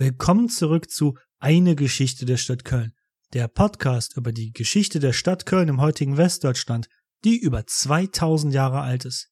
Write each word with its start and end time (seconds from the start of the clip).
Willkommen 0.00 0.48
zurück 0.48 0.90
zu 0.90 1.18
Eine 1.40 1.76
Geschichte 1.76 2.24
der 2.24 2.38
Stadt 2.38 2.64
Köln, 2.64 2.94
der 3.34 3.48
Podcast 3.48 4.16
über 4.16 4.32
die 4.32 4.50
Geschichte 4.50 4.98
der 4.98 5.12
Stadt 5.12 5.44
Köln 5.44 5.68
im 5.68 5.78
heutigen 5.78 6.16
Westdeutschland, 6.16 6.88
die 7.22 7.36
über 7.38 7.66
2000 7.66 8.54
Jahre 8.54 8.80
alt 8.80 9.04
ist. 9.04 9.28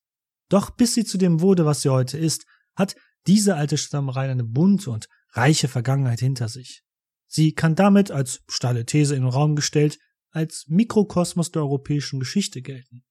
Doch 0.51 0.69
bis 0.69 0.93
sie 0.93 1.07
zu 1.07 1.17
dem 1.17 1.41
wurde, 1.41 1.65
was 1.65 1.81
sie 1.81 1.89
heute 1.89 2.19
ist, 2.19 2.45
hat 2.77 2.97
diese 3.27 3.57
alte 3.57 3.79
Stadt 3.79 3.97
am 3.97 4.11
Rhein 4.11 4.29
eine 4.29 4.45
bunte 4.45 4.91
und 4.91 5.09
reiche 5.31 5.69
Vergangenheit 5.69 6.21
hinter 6.21 6.51
sich. 6.51 6.83
Sie 7.27 7.55
kann 7.55 7.75
damit 7.75 8.11
als 8.11 8.43
steile 8.47 8.85
These 8.85 9.17
in 9.17 9.23
den 9.23 9.31
Raum 9.31 9.57
gestellt 9.57 9.99
als 10.33 10.67
Mikrokosmos 10.69 11.51
der 11.51 11.63
europäischen 11.63 12.21
Geschichte 12.21 12.61
gelten. 12.61 13.05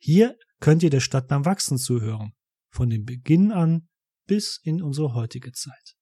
Hier 0.00 0.36
könnt 0.58 0.82
ihr 0.82 0.90
der 0.90 0.98
Stadt 0.98 1.28
beim 1.28 1.44
Wachsen 1.44 1.78
zuhören, 1.78 2.32
von 2.72 2.90
dem 2.90 3.04
Beginn 3.04 3.52
an 3.52 3.86
bis 4.26 4.58
in 4.64 4.82
unsere 4.82 5.14
heutige 5.14 5.52
Zeit. 5.52 5.97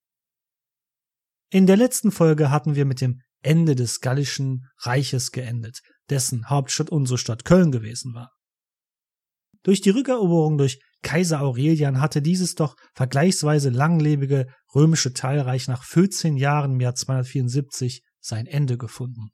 In 1.51 1.67
der 1.67 1.77
letzten 1.77 2.11
Folge 2.11 2.51
hatten 2.51 2.75
wir 2.75 2.85
mit 2.85 3.01
dem 3.01 3.21
Ende 3.43 3.75
des 3.77 4.01
Gallischen 4.01 4.67
Reiches 4.79 5.31
geendet, 5.31 5.81
dessen 6.11 6.51
Hauptstadt 6.51 6.91
unsere 6.91 7.19
Stadt 7.19 7.45
Köln 7.45 7.71
gewesen 7.71 8.15
war. 8.15 8.33
Durch 9.63 9.81
die 9.81 9.91
Rückeroberung 9.91 10.59
durch 10.59 10.81
Kaiser 11.03 11.41
Aurelian 11.41 12.01
hatte 12.01 12.23
dieses 12.23 12.55
doch 12.55 12.75
vergleichsweise 12.95 13.71
langlebige 13.71 14.47
römische 14.75 15.13
Teilreich 15.13 15.69
nach 15.69 15.85
14 15.85 16.37
Jahren 16.37 16.73
im 16.73 16.81
Jahr 16.81 16.95
274 16.95 18.03
sein 18.21 18.47
Ende 18.47 18.77
gefunden. 18.77 19.31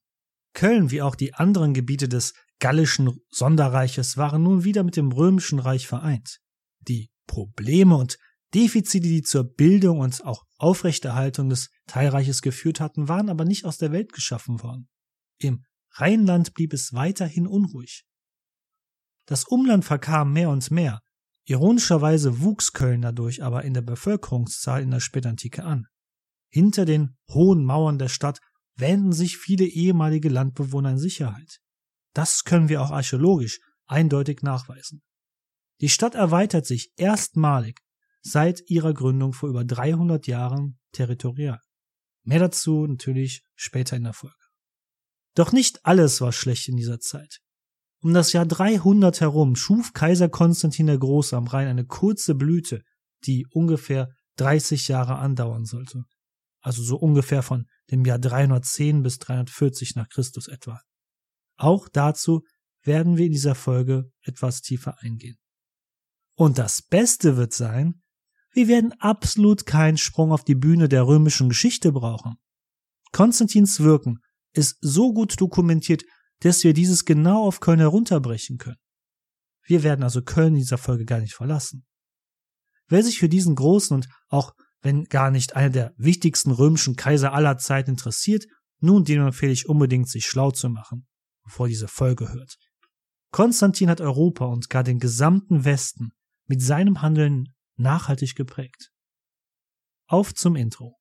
Köln 0.55 0.91
wie 0.91 1.01
auch 1.01 1.15
die 1.15 1.35
anderen 1.35 1.73
Gebiete 1.73 2.09
des 2.09 2.35
Gallischen 2.59 3.19
Sonderreiches 3.31 4.17
waren 4.17 4.43
nun 4.43 4.65
wieder 4.65 4.85
mit 4.85 4.97
dem 4.97 5.11
Römischen 5.11 5.59
Reich 5.59 5.87
vereint. 5.87 6.39
Die 6.81 7.11
Probleme 7.27 7.97
und 7.97 8.19
Defizite, 8.55 9.07
die 9.07 9.23
zur 9.23 9.45
Bildung 9.45 10.01
und 10.01 10.25
auch 10.25 10.45
Aufrechterhaltung 10.59 11.49
des 11.49 11.71
Teilreiches 11.87 12.43
geführt 12.43 12.81
hatten, 12.81 13.09
waren 13.09 13.31
aber 13.31 13.45
nicht 13.45 13.65
aus 13.65 13.79
der 13.79 13.93
Welt 13.93 14.13
geschaffen 14.13 14.63
worden. 14.63 14.89
Im 15.39 15.65
Rheinland 15.93 16.55
blieb 16.55 16.73
es 16.73 16.93
weiterhin 16.93 17.47
unruhig. 17.47 18.05
Das 19.27 19.45
Umland 19.45 19.85
verkam 19.85 20.33
mehr 20.33 20.51
und 20.51 20.71
mehr. 20.71 21.01
Ironischerweise 21.45 22.41
wuchs 22.41 22.73
Köln 22.73 23.03
dadurch 23.03 23.43
aber 23.43 23.65
in 23.65 23.75
der 23.75 23.83
Bevölkerungszahl 23.83 24.83
in 24.83 24.91
der 24.91 25.01
Spätantike 25.01 25.65
an. 25.65 25.87
Hinter 26.51 26.85
den 26.85 27.17
hohen 27.31 27.65
Mauern 27.65 27.99
der 27.99 28.09
Stadt 28.09 28.39
wähnten 28.77 29.13
sich 29.13 29.39
viele 29.39 29.65
ehemalige 29.65 30.29
Landbewohner 30.29 30.91
in 30.91 30.99
Sicherheit. 30.99 31.59
Das 32.15 32.45
können 32.45 32.69
wir 32.69 32.83
auch 32.83 32.91
archäologisch 32.91 33.61
eindeutig 33.87 34.43
nachweisen. 34.43 35.03
Die 35.81 35.89
Stadt 35.89 36.15
erweitert 36.15 36.67
sich 36.67 36.93
erstmalig 36.97 37.81
seit 38.23 38.69
ihrer 38.71 38.95
Gründung 38.95 39.33
vor 39.33 39.49
über 39.49 39.65
300 39.65 40.27
Jahren 40.27 40.79
territorial. 40.93 41.61
Mehr 42.25 42.39
dazu 42.39 42.87
natürlich 42.87 43.43
später 43.55 43.97
in 43.97 44.05
der 44.05 44.13
Folge. 44.13 44.37
Doch 45.35 45.53
nicht 45.53 45.85
alles 45.85 46.21
war 46.21 46.33
schlecht 46.33 46.69
in 46.69 46.77
dieser 46.77 47.01
Zeit. 47.01 47.41
Um 48.01 48.15
das 48.15 48.33
Jahr 48.33 48.47
300 48.47 49.21
herum 49.21 49.57
schuf 49.57 49.93
Kaiser 49.93 50.29
Konstantin 50.29 50.87
der 50.87 50.99
Große 50.99 51.37
am 51.37 51.47
Rhein 51.47 51.69
eine 51.69 51.87
kurze 51.87 52.35
Blüte, 52.35 52.83
die 53.25 53.47
ungefähr 53.51 54.11
30 54.37 54.89
Jahre 54.89 55.17
andauern 55.17 55.65
sollte. 55.65 56.05
Also 56.61 56.83
so 56.83 56.97
ungefähr 56.97 57.43
von 57.43 57.67
dem 57.91 58.05
Jahr 58.05 58.19
310 58.19 59.03
bis 59.03 59.19
340 59.19 59.97
nach 59.97 60.09
Christus 60.09 60.49
etwa. 60.49 60.81
Auch 61.57 61.89
dazu 61.89 62.43
werden 62.83 63.17
wir 63.17 63.27
in 63.27 63.33
dieser 63.33 63.55
Folge 63.55 64.11
etwas 64.23 64.63
tiefer 64.63 64.97
eingehen. 65.01 65.39
Und 66.35 66.59
das 66.59 66.83
Beste 66.83 67.37
wird 67.37 67.53
sein, 67.53 68.02
wir 68.53 68.69
werden 68.69 68.93
absolut 68.99 69.67
keinen 69.67 69.97
Sprung 69.97 70.33
auf 70.33 70.45
die 70.45 70.55
Bühne 70.55 70.89
der 70.89 71.07
römischen 71.07 71.49
Geschichte 71.49 71.93
brauchen. 71.93 72.37
Konstantins 73.13 73.81
Wirken 73.81 74.21
ist 74.55 74.77
so 74.81 75.13
gut 75.13 75.41
dokumentiert, 75.41 76.05
dass 76.41 76.65
wir 76.65 76.75
dieses 76.75 77.05
genau 77.05 77.47
auf 77.47 77.61
Köln 77.61 77.79
herunterbrechen 77.79 78.59
können. 78.59 78.79
Wir 79.65 79.83
werden 79.83 80.03
also 80.03 80.23
Köln 80.23 80.55
in 80.55 80.61
dieser 80.61 80.79
Folge 80.79 81.05
gar 81.05 81.21
nicht 81.21 81.35
verlassen. 81.35 81.87
Wer 82.89 83.03
sich 83.03 83.19
für 83.19 83.29
diesen 83.29 83.55
großen 83.55 83.95
und 83.95 84.09
auch 84.29 84.53
wenn 84.83 85.05
gar 85.05 85.31
nicht 85.31 85.55
einer 85.55 85.71
der 85.71 85.95
wichtigsten 85.97 86.51
römischen 86.51 86.97
Kaiser 86.97 87.33
aller 87.33 87.57
Zeit 87.57 87.89
interessiert, 87.89 88.47
nun 88.81 89.05
dem 89.05 89.25
empfehle 89.25 89.53
ich 89.53 89.69
unbedingt, 89.69 90.09
sich 90.09 90.27
schlau 90.27 90.51
zu 90.51 90.69
machen, 90.69 91.07
bevor 91.45 91.69
diese 91.69 91.87
Folge 91.87 92.33
hört. 92.33 92.57
Konstantin 93.31 93.89
hat 93.89 94.01
Europa 94.01 94.45
und 94.45 94.69
gar 94.69 94.83
den 94.83 94.99
gesamten 94.99 95.65
Westen 95.65 96.11
mit 96.47 96.61
seinem 96.61 97.01
Handeln 97.01 97.55
nachhaltig 97.83 98.35
geprägt. 98.35 98.91
Auf 100.07 100.35
zum 100.35 100.57
Intro. 100.57 100.97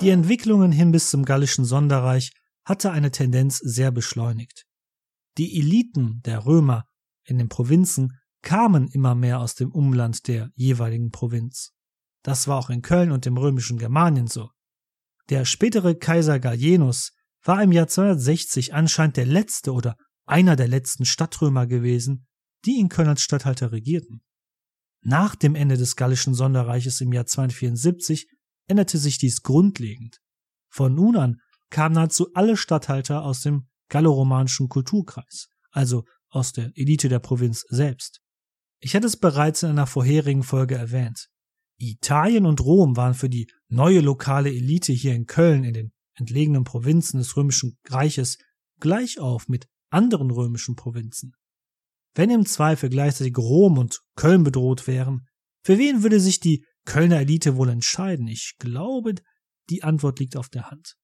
Die 0.00 0.08
Entwicklungen 0.08 0.72
hin 0.72 0.92
bis 0.92 1.10
zum 1.10 1.26
gallischen 1.26 1.66
Sonderreich 1.66 2.32
hatte 2.64 2.90
eine 2.90 3.10
Tendenz 3.10 3.58
sehr 3.58 3.90
beschleunigt. 3.90 4.64
Die 5.36 5.58
Eliten 5.60 6.22
der 6.22 6.46
Römer 6.46 6.84
in 7.24 7.36
den 7.36 7.48
Provinzen 7.48 8.18
kamen 8.42 8.88
immer 8.88 9.14
mehr 9.14 9.40
aus 9.40 9.54
dem 9.54 9.70
Umland 9.70 10.26
der 10.26 10.50
jeweiligen 10.54 11.10
Provinz. 11.10 11.72
Das 12.22 12.48
war 12.48 12.58
auch 12.58 12.70
in 12.70 12.80
Köln 12.80 13.12
und 13.12 13.26
dem 13.26 13.36
römischen 13.36 13.78
Germanien 13.78 14.26
so. 14.26 14.50
Der 15.28 15.44
spätere 15.44 15.94
Kaiser 15.94 16.40
Gallienus 16.40 17.12
war 17.42 17.62
im 17.62 17.72
Jahr 17.72 17.88
260 17.88 18.74
anscheinend 18.74 19.16
der 19.16 19.26
letzte 19.26 19.72
oder 19.72 19.96
einer 20.26 20.56
der 20.56 20.68
letzten 20.68 21.04
Stadtrömer 21.04 21.66
gewesen, 21.66 22.26
die 22.64 22.78
in 22.78 22.88
Köln 22.88 23.08
als 23.08 23.22
Statthalter 23.22 23.72
regierten. 23.72 24.22
Nach 25.02 25.34
dem 25.34 25.54
Ende 25.54 25.76
des 25.76 25.96
Gallischen 25.96 26.34
Sonderreiches 26.34 27.00
im 27.00 27.12
Jahr 27.12 27.26
274 27.26 28.28
änderte 28.66 28.98
sich 28.98 29.18
dies 29.18 29.42
grundlegend. 29.42 30.20
Von 30.68 30.94
nun 30.94 31.16
an 31.16 31.40
kamen 31.70 31.94
nahezu 31.94 32.32
alle 32.34 32.56
Statthalter 32.56 33.22
aus 33.22 33.40
dem 33.40 33.68
galloromanischen 33.88 34.68
Kulturkreis, 34.68 35.48
also 35.70 36.04
aus 36.28 36.52
der 36.52 36.70
Elite 36.74 37.08
der 37.08 37.18
Provinz 37.18 37.64
selbst. 37.68 38.20
Ich 38.80 38.94
hatte 38.94 39.06
es 39.06 39.16
bereits 39.16 39.62
in 39.62 39.70
einer 39.70 39.86
vorherigen 39.86 40.42
Folge 40.42 40.76
erwähnt. 40.76 41.28
Italien 41.78 42.46
und 42.46 42.60
Rom 42.60 42.96
waren 42.96 43.14
für 43.14 43.28
die 43.28 43.50
neue 43.68 44.00
lokale 44.00 44.50
Elite 44.50 44.92
hier 44.92 45.14
in 45.14 45.26
Köln 45.26 45.64
in 45.64 45.72
den 45.72 45.92
entlegenen 46.20 46.64
Provinzen 46.64 47.18
des 47.18 47.36
römischen 47.36 47.78
Reiches 47.88 48.38
gleich 48.78 49.18
auf 49.18 49.48
mit 49.48 49.66
anderen 49.90 50.30
römischen 50.30 50.76
Provinzen. 50.76 51.34
Wenn 52.14 52.30
im 52.30 52.46
Zweifel 52.46 52.90
gleichzeitig 52.90 53.36
Rom 53.38 53.78
und 53.78 54.00
Köln 54.16 54.42
bedroht 54.42 54.86
wären, 54.86 55.26
für 55.62 55.78
wen 55.78 56.02
würde 56.02 56.20
sich 56.20 56.40
die 56.40 56.64
Kölner 56.84 57.20
Elite 57.20 57.56
wohl 57.56 57.68
entscheiden? 57.68 58.26
Ich 58.26 58.56
glaube, 58.58 59.14
die 59.68 59.82
Antwort 59.82 60.18
liegt 60.18 60.36
auf 60.36 60.48
der 60.48 60.70
Hand. 60.70 60.96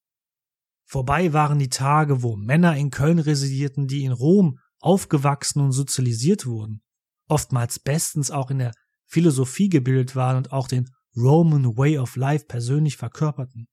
Vorbei 0.84 1.32
waren 1.32 1.58
die 1.58 1.68
Tage, 1.68 2.22
wo 2.22 2.36
Männer 2.36 2.76
in 2.76 2.90
Köln 2.90 3.18
residierten, 3.18 3.86
die 3.86 4.04
in 4.04 4.12
Rom 4.12 4.58
aufgewachsen 4.78 5.60
und 5.60 5.72
sozialisiert 5.72 6.46
wurden, 6.46 6.82
oftmals 7.28 7.78
bestens 7.78 8.30
auch 8.30 8.50
in 8.50 8.58
der 8.58 8.72
Philosophie 9.06 9.68
gebildet 9.68 10.16
waren 10.16 10.36
und 10.36 10.52
auch 10.52 10.68
den 10.68 10.88
Roman 11.16 11.76
Way 11.76 11.98
of 11.98 12.16
Life 12.16 12.46
persönlich 12.46 12.96
verkörperten. 12.96 13.68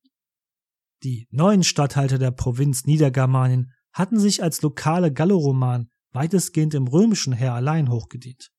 Die 1.04 1.28
neuen 1.30 1.62
Statthalter 1.62 2.18
der 2.18 2.30
Provinz 2.30 2.86
Niedergermanien 2.86 3.72
hatten 3.92 4.18
sich 4.18 4.42
als 4.42 4.62
lokale 4.62 5.12
Galloroman 5.12 5.90
weitestgehend 6.12 6.72
im 6.72 6.88
römischen 6.88 7.34
Heer 7.34 7.52
allein 7.52 7.90
hochgedient. 7.90 8.50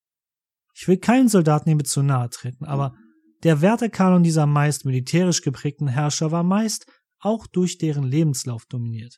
Ich 0.76 0.88
will 0.88 0.98
keinen 0.98 1.28
Soldaten 1.28 1.70
hiermit 1.70 1.88
zu 1.88 2.04
nahe 2.04 2.30
treten, 2.30 2.66
aber 2.66 2.96
der 3.44 3.62
Wertekanon 3.62 4.22
dieser 4.22 4.46
meist 4.46 4.86
militärisch 4.86 5.42
geprägten 5.42 5.88
Herrscher 5.88 6.32
war 6.32 6.44
meist 6.44 6.86
auch 7.20 7.48
durch 7.48 7.80
deren 7.80 8.04
Lebenslauf 8.04 8.66
dominiert. 8.68 9.18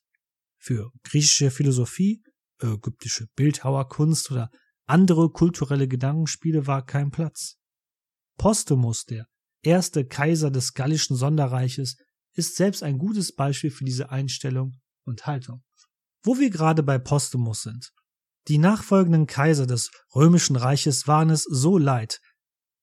Für 0.57 0.91
griechische 1.03 1.51
Philosophie, 1.51 2.23
ägyptische 2.61 3.27
Bildhauerkunst 3.35 4.31
oder 4.31 4.49
andere 4.85 5.29
kulturelle 5.31 5.89
Gedankenspiele 5.89 6.65
war 6.65 6.85
kein 6.85 7.11
Platz. 7.11 7.57
Postumus, 8.37 9.03
der 9.03 9.27
erste 9.63 10.05
Kaiser 10.05 10.49
des 10.49 10.73
gallischen 10.73 11.17
Sonderreiches, 11.17 11.97
ist 12.37 12.55
selbst 12.55 12.83
ein 12.83 12.97
gutes 12.97 13.35
Beispiel 13.35 13.71
für 13.71 13.83
diese 13.83 14.09
Einstellung 14.11 14.79
und 15.05 15.25
Haltung. 15.25 15.63
Wo 16.23 16.37
wir 16.37 16.49
gerade 16.49 16.83
bei 16.83 16.97
Postumus 16.97 17.63
sind. 17.63 17.91
Die 18.47 18.59
nachfolgenden 18.59 19.27
Kaiser 19.27 19.65
des 19.65 19.91
römischen 20.15 20.55
Reiches 20.55 21.07
waren 21.07 21.29
es 21.29 21.43
so 21.43 21.77
leid, 21.77 22.21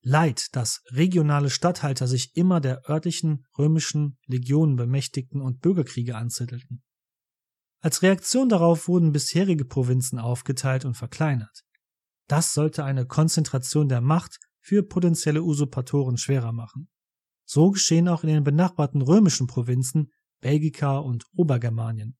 leid, 0.02 0.48
dass 0.52 0.82
regionale 0.90 1.48
Statthalter 1.50 2.06
sich 2.06 2.36
immer 2.36 2.60
der 2.60 2.88
örtlichen 2.88 3.46
römischen 3.58 4.18
Legionen 4.26 4.76
bemächtigten 4.76 5.40
und 5.40 5.60
Bürgerkriege 5.60 6.16
anzettelten. 6.16 6.82
Als 7.80 8.02
Reaktion 8.02 8.48
darauf 8.48 8.88
wurden 8.88 9.12
bisherige 9.12 9.64
Provinzen 9.64 10.18
aufgeteilt 10.18 10.84
und 10.84 10.94
verkleinert. 10.94 11.62
Das 12.28 12.52
sollte 12.54 12.84
eine 12.84 13.06
Konzentration 13.06 13.88
der 13.88 14.00
Macht 14.00 14.38
für 14.60 14.82
potenzielle 14.82 15.42
Usurpatoren 15.42 16.16
schwerer 16.16 16.52
machen. 16.52 16.88
So 17.44 17.70
geschehen 17.70 18.08
auch 18.08 18.22
in 18.22 18.30
den 18.30 18.44
benachbarten 18.44 19.02
römischen 19.02 19.46
Provinzen 19.46 20.10
Belgica 20.40 20.98
und 20.98 21.24
Obergermanien. 21.34 22.16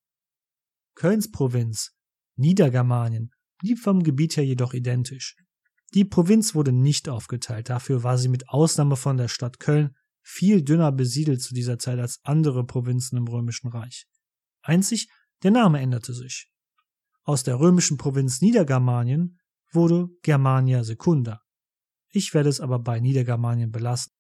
Kölns 0.95 1.31
Provinz, 1.31 1.93
Niedergermanien 2.37 3.31
blieb 3.59 3.79
vom 3.79 4.03
Gebiet 4.03 4.37
her 4.37 4.45
jedoch 4.45 4.75
identisch. 4.75 5.37
Die 5.93 6.05
Provinz 6.05 6.55
wurde 6.55 6.73
nicht 6.73 7.09
aufgeteilt, 7.09 7.69
dafür 7.69 8.03
war 8.03 8.19
sie 8.19 8.29
mit 8.29 8.49
Ausnahme 8.49 8.97
von 8.97 9.17
der 9.17 9.29
Stadt 9.29 9.61
Köln 9.61 9.95
viel 10.23 10.63
dünner 10.63 10.91
besiedelt 10.91 11.43
zu 11.43 11.55
dieser 11.55 11.79
Zeit 11.79 11.99
als 11.99 12.19
andere 12.23 12.65
Provinzen 12.65 13.19
im 13.19 13.29
Römischen 13.29 13.69
Reich. 13.69 14.07
Einzig 14.63 15.09
der 15.43 15.51
Name 15.51 15.81
änderte 15.81 16.15
sich. 16.15 16.51
Aus 17.23 17.43
der 17.43 17.61
römischen 17.61 17.99
Provinz 17.99 18.41
Niedergermanien 18.41 19.39
wurde 19.71 20.09
Germania 20.23 20.83
Secunda. 20.83 21.43
Ich 22.11 22.33
werde 22.33 22.49
es 22.49 22.61
aber 22.61 22.79
bei 22.79 23.01
Niedergermanien 23.01 23.71
belassen. 23.71 24.14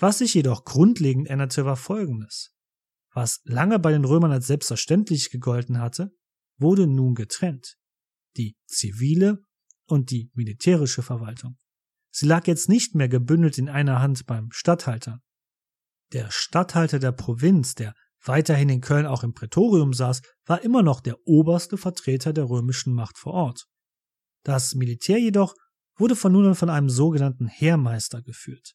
Was 0.00 0.18
sich 0.18 0.32
jedoch 0.32 0.64
grundlegend 0.64 1.28
änderte, 1.28 1.66
war 1.66 1.76
Folgendes. 1.76 2.54
Was 3.12 3.40
lange 3.44 3.78
bei 3.78 3.92
den 3.92 4.06
Römern 4.06 4.32
als 4.32 4.46
selbstverständlich 4.46 5.30
gegolten 5.30 5.78
hatte, 5.78 6.10
wurde 6.56 6.86
nun 6.86 7.14
getrennt. 7.14 7.76
Die 8.38 8.56
zivile 8.66 9.44
und 9.86 10.10
die 10.10 10.30
militärische 10.32 11.02
Verwaltung. 11.02 11.58
Sie 12.10 12.26
lag 12.26 12.46
jetzt 12.46 12.68
nicht 12.68 12.94
mehr 12.94 13.08
gebündelt 13.08 13.58
in 13.58 13.68
einer 13.68 14.00
Hand 14.00 14.24
beim 14.24 14.50
Statthalter. 14.52 15.20
Der 16.12 16.30
Statthalter 16.30 16.98
der 16.98 17.12
Provinz, 17.12 17.74
der 17.74 17.94
weiterhin 18.24 18.70
in 18.70 18.80
Köln 18.80 19.04
auch 19.04 19.22
im 19.22 19.34
Prätorium 19.34 19.92
saß, 19.92 20.22
war 20.46 20.62
immer 20.62 20.82
noch 20.82 21.00
der 21.00 21.16
oberste 21.26 21.76
Vertreter 21.76 22.32
der 22.32 22.48
römischen 22.48 22.94
Macht 22.94 23.18
vor 23.18 23.34
Ort. 23.34 23.66
Das 24.44 24.74
Militär 24.74 25.18
jedoch 25.18 25.54
wurde 25.96 26.16
von 26.16 26.32
nun 26.32 26.46
an 26.46 26.54
von 26.54 26.70
einem 26.70 26.88
sogenannten 26.88 27.46
Heermeister 27.46 28.22
geführt. 28.22 28.74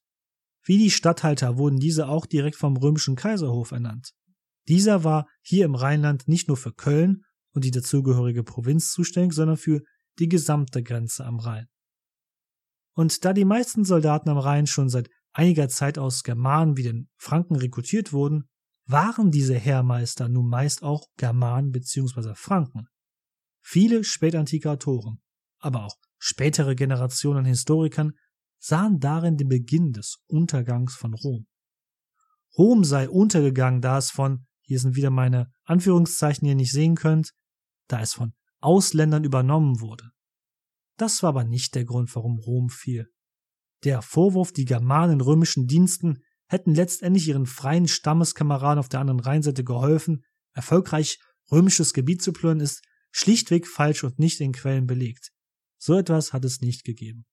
Wie 0.66 0.80
die 0.80 0.92
Statthalter 0.92 1.58
wurden 1.58 1.80
diese 1.80 2.08
auch 2.10 2.26
direkt 2.26 2.58
vom 2.58 2.76
römischen 2.76 3.16
Kaiserhof 3.16 3.72
ernannt. 3.72 4.12
Dieser 4.68 5.04
war 5.04 5.28
hier 5.42 5.66
im 5.66 5.76
Rheinland 5.76 6.28
nicht 6.28 6.48
nur 6.48 6.58
für 6.58 6.74
Köln 6.74 7.24
und 7.54 7.64
die 7.64 7.72
dazugehörige 7.72 8.44
Provinz 8.44 8.92
zuständig, 8.92 9.34
sondern 9.34 9.58
für 9.58 9.82
die 10.18 10.28
gesamte 10.28 10.82
Grenze 10.82 11.24
am 11.24 11.40
Rhein. 11.40 11.68
Und 12.96 13.24
da 13.26 13.34
die 13.34 13.46
meisten 13.46 13.86
Soldaten 13.86 14.30
am 14.30 14.38
Rhein 14.38 14.66
schon 14.66 14.90
seit 14.90 15.10
einiger 15.34 15.70
Zeit 15.70 15.98
aus 16.00 16.24
Germanen 16.24 16.78
wie 16.78 16.84
den 16.84 17.10
Franken 17.18 17.56
rekrutiert 17.56 18.12
wurden, 18.12 18.50
waren 18.88 19.32
diese 19.32 19.56
Heermeister 19.56 20.30
nun 20.30 20.48
meist 20.48 20.82
auch 20.82 21.08
Germanen 21.18 21.72
bzw. 21.72 22.34
Franken. 22.36 22.88
Viele 23.62 24.04
spätantike 24.04 24.70
Autoren, 24.70 25.22
aber 25.60 25.86
auch 25.86 25.96
spätere 26.18 26.76
Generationen 26.76 27.40
an 27.40 27.46
Historikern 27.46 28.14
sahen 28.66 29.00
darin 29.00 29.38
den 29.38 29.48
Beginn 29.48 29.94
des 29.94 30.18
Untergangs 30.26 30.96
von 30.96 31.14
Rom. 31.14 31.46
Rom 32.58 32.84
sei 32.84 33.08
untergegangen, 33.08 33.80
da 33.80 34.00
es 34.00 34.10
von, 34.10 34.48
hier 34.62 34.80
sind 34.80 34.96
wieder 34.96 35.12
meine 35.12 35.52
Anführungszeichen, 35.66 36.46
die 36.46 36.50
ihr 36.50 36.56
nicht 36.56 36.72
sehen 36.72 36.96
könnt, 36.96 37.34
da 37.88 38.02
es 38.02 38.14
von 38.14 38.34
Ausländern 38.62 39.24
übernommen 39.24 39.82
wurde. 39.82 40.10
Das 40.98 41.22
war 41.22 41.30
aber 41.30 41.44
nicht 41.44 41.76
der 41.76 41.86
Grund, 41.86 42.16
warum 42.16 42.40
Rom 42.40 42.70
fiel. 42.70 43.08
Der 43.84 44.02
Vorwurf, 44.02 44.52
die 44.52 44.66
Germanen 44.66 45.14
in 45.14 45.22
römischen 45.22 45.68
Diensten 45.68 46.24
hätten 46.48 46.74
letztendlich 46.74 47.28
ihren 47.28 47.46
freien 47.46 47.88
Stammeskameraden 47.88 48.80
auf 48.80 48.90
der 48.90 49.00
anderen 49.00 49.20
Rheinseite 49.20 49.64
geholfen, 49.64 50.24
erfolgreich 50.54 51.20
römisches 51.52 51.94
Gebiet 51.94 52.24
zu 52.24 52.34
plündern, 52.34 52.62
ist 52.62 52.82
schlichtweg 53.12 53.68
falsch 53.68 54.04
und 54.04 54.18
nicht 54.18 54.40
in 54.42 54.54
Quellen 54.54 54.88
belegt. 54.88 55.30
So 55.78 55.94
etwas 56.00 56.34
hat 56.34 56.46
es 56.46 56.62
nicht 56.62 56.84
gegeben. 56.84 57.28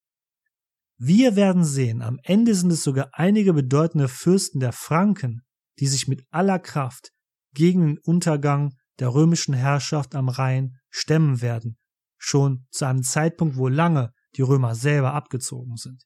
Wir 0.99 1.37
werden 1.37 1.65
sehen, 1.65 2.03
am 2.03 2.19
Ende 2.23 2.55
sind 2.55 2.71
es 2.73 2.83
sogar 2.83 3.11
einige 3.13 3.53
bedeutende 3.53 4.09
Fürsten 4.09 4.61
der 4.61 4.73
Franken, 4.73 5.43
die 5.79 5.87
sich 5.87 6.07
mit 6.07 6.25
aller 6.31 6.59
Kraft 6.59 7.11
gegen 7.55 7.87
den 7.87 7.99
Untergang 7.99 8.75
der 8.99 9.13
römischen 9.13 9.55
Herrschaft 9.55 10.15
am 10.15 10.29
Rhein 10.29 10.79
stemmen 10.91 11.41
werden, 11.41 11.79
schon 12.19 12.67
zu 12.71 12.85
einem 12.85 13.03
Zeitpunkt, 13.03 13.57
wo 13.57 13.69
lange 13.69 14.13
die 14.37 14.43
Römer 14.43 14.75
selber 14.75 15.15
abgezogen 15.15 15.77
sind. 15.77 16.05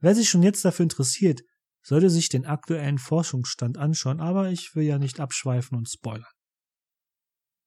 Wer 0.00 0.14
sich 0.14 0.28
schon 0.28 0.42
jetzt 0.42 0.64
dafür 0.64 0.84
interessiert, 0.84 1.42
sollte 1.82 2.08
sich 2.08 2.28
den 2.28 2.46
aktuellen 2.46 2.98
Forschungsstand 2.98 3.76
anschauen, 3.76 4.20
aber 4.20 4.50
ich 4.50 4.74
will 4.74 4.84
ja 4.84 4.98
nicht 4.98 5.20
abschweifen 5.20 5.76
und 5.76 5.88
spoilern. 5.88 6.32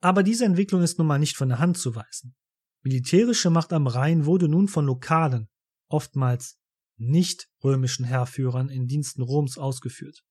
Aber 0.02 0.24
diese 0.24 0.46
Entwicklung 0.46 0.82
ist 0.82 0.98
nun 0.98 1.08
mal 1.08 1.20
nicht 1.20 1.38
von 1.38 1.50
der 1.50 1.60
Hand 1.60 1.78
zu 1.78 1.96
weisen. 1.96 2.36
Militärische 2.84 3.50
Macht 3.50 3.74
am 3.74 3.88
Rhein 3.88 4.26
wurde 4.26 4.48
nun 4.48 4.68
von 4.68 4.86
lokalen, 4.86 5.50
oftmals 5.88 6.58
nicht 6.98 7.48
römischen 7.64 8.06
Heerführern 8.06 8.70
in 8.70 8.88
Diensten 8.88 9.22
Roms 9.22 9.58
ausgeführt. 9.58 10.24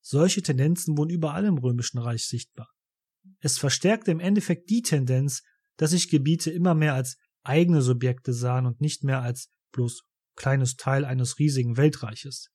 Solche 0.00 0.42
Tendenzen 0.42 0.98
wurden 0.98 1.10
überall 1.10 1.44
im 1.44 1.58
römischen 1.58 1.98
Reich 1.98 2.26
sichtbar. 2.26 2.68
Es 3.40 3.58
verstärkte 3.58 4.10
im 4.10 4.20
Endeffekt 4.20 4.68
die 4.68 4.82
Tendenz, 4.82 5.42
dass 5.76 5.90
sich 5.90 6.10
Gebiete 6.10 6.50
immer 6.50 6.74
mehr 6.74 6.94
als 6.94 7.16
eigene 7.42 7.82
Subjekte 7.82 8.32
sahen 8.32 8.66
und 8.66 8.80
nicht 8.80 9.04
mehr 9.04 9.22
als 9.22 9.50
bloß 9.72 10.02
kleines 10.36 10.76
Teil 10.76 11.04
eines 11.04 11.38
riesigen 11.38 11.76
Weltreiches. 11.76 12.48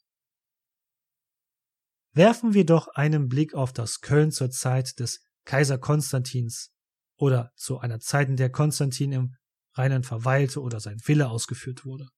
Werfen 2.13 2.53
wir 2.53 2.65
doch 2.65 2.87
einen 2.89 3.27
Blick 3.27 3.53
auf 3.53 3.73
das 3.73 4.01
Köln 4.01 4.31
zur 4.31 4.49
Zeit 4.49 4.99
des 4.99 5.23
Kaiser 5.45 5.77
Konstantins 5.77 6.71
oder 7.15 7.51
zu 7.55 7.79
einer 7.79 7.99
Zeit, 7.99 8.29
in 8.29 8.37
der 8.37 8.51
Konstantin 8.51 9.11
im 9.11 9.35
Rheinland 9.73 10.05
verweilte 10.05 10.61
oder 10.61 10.79
sein 10.79 10.99
Wille 11.05 11.29
ausgeführt 11.29 11.85
wurde. 11.85 12.09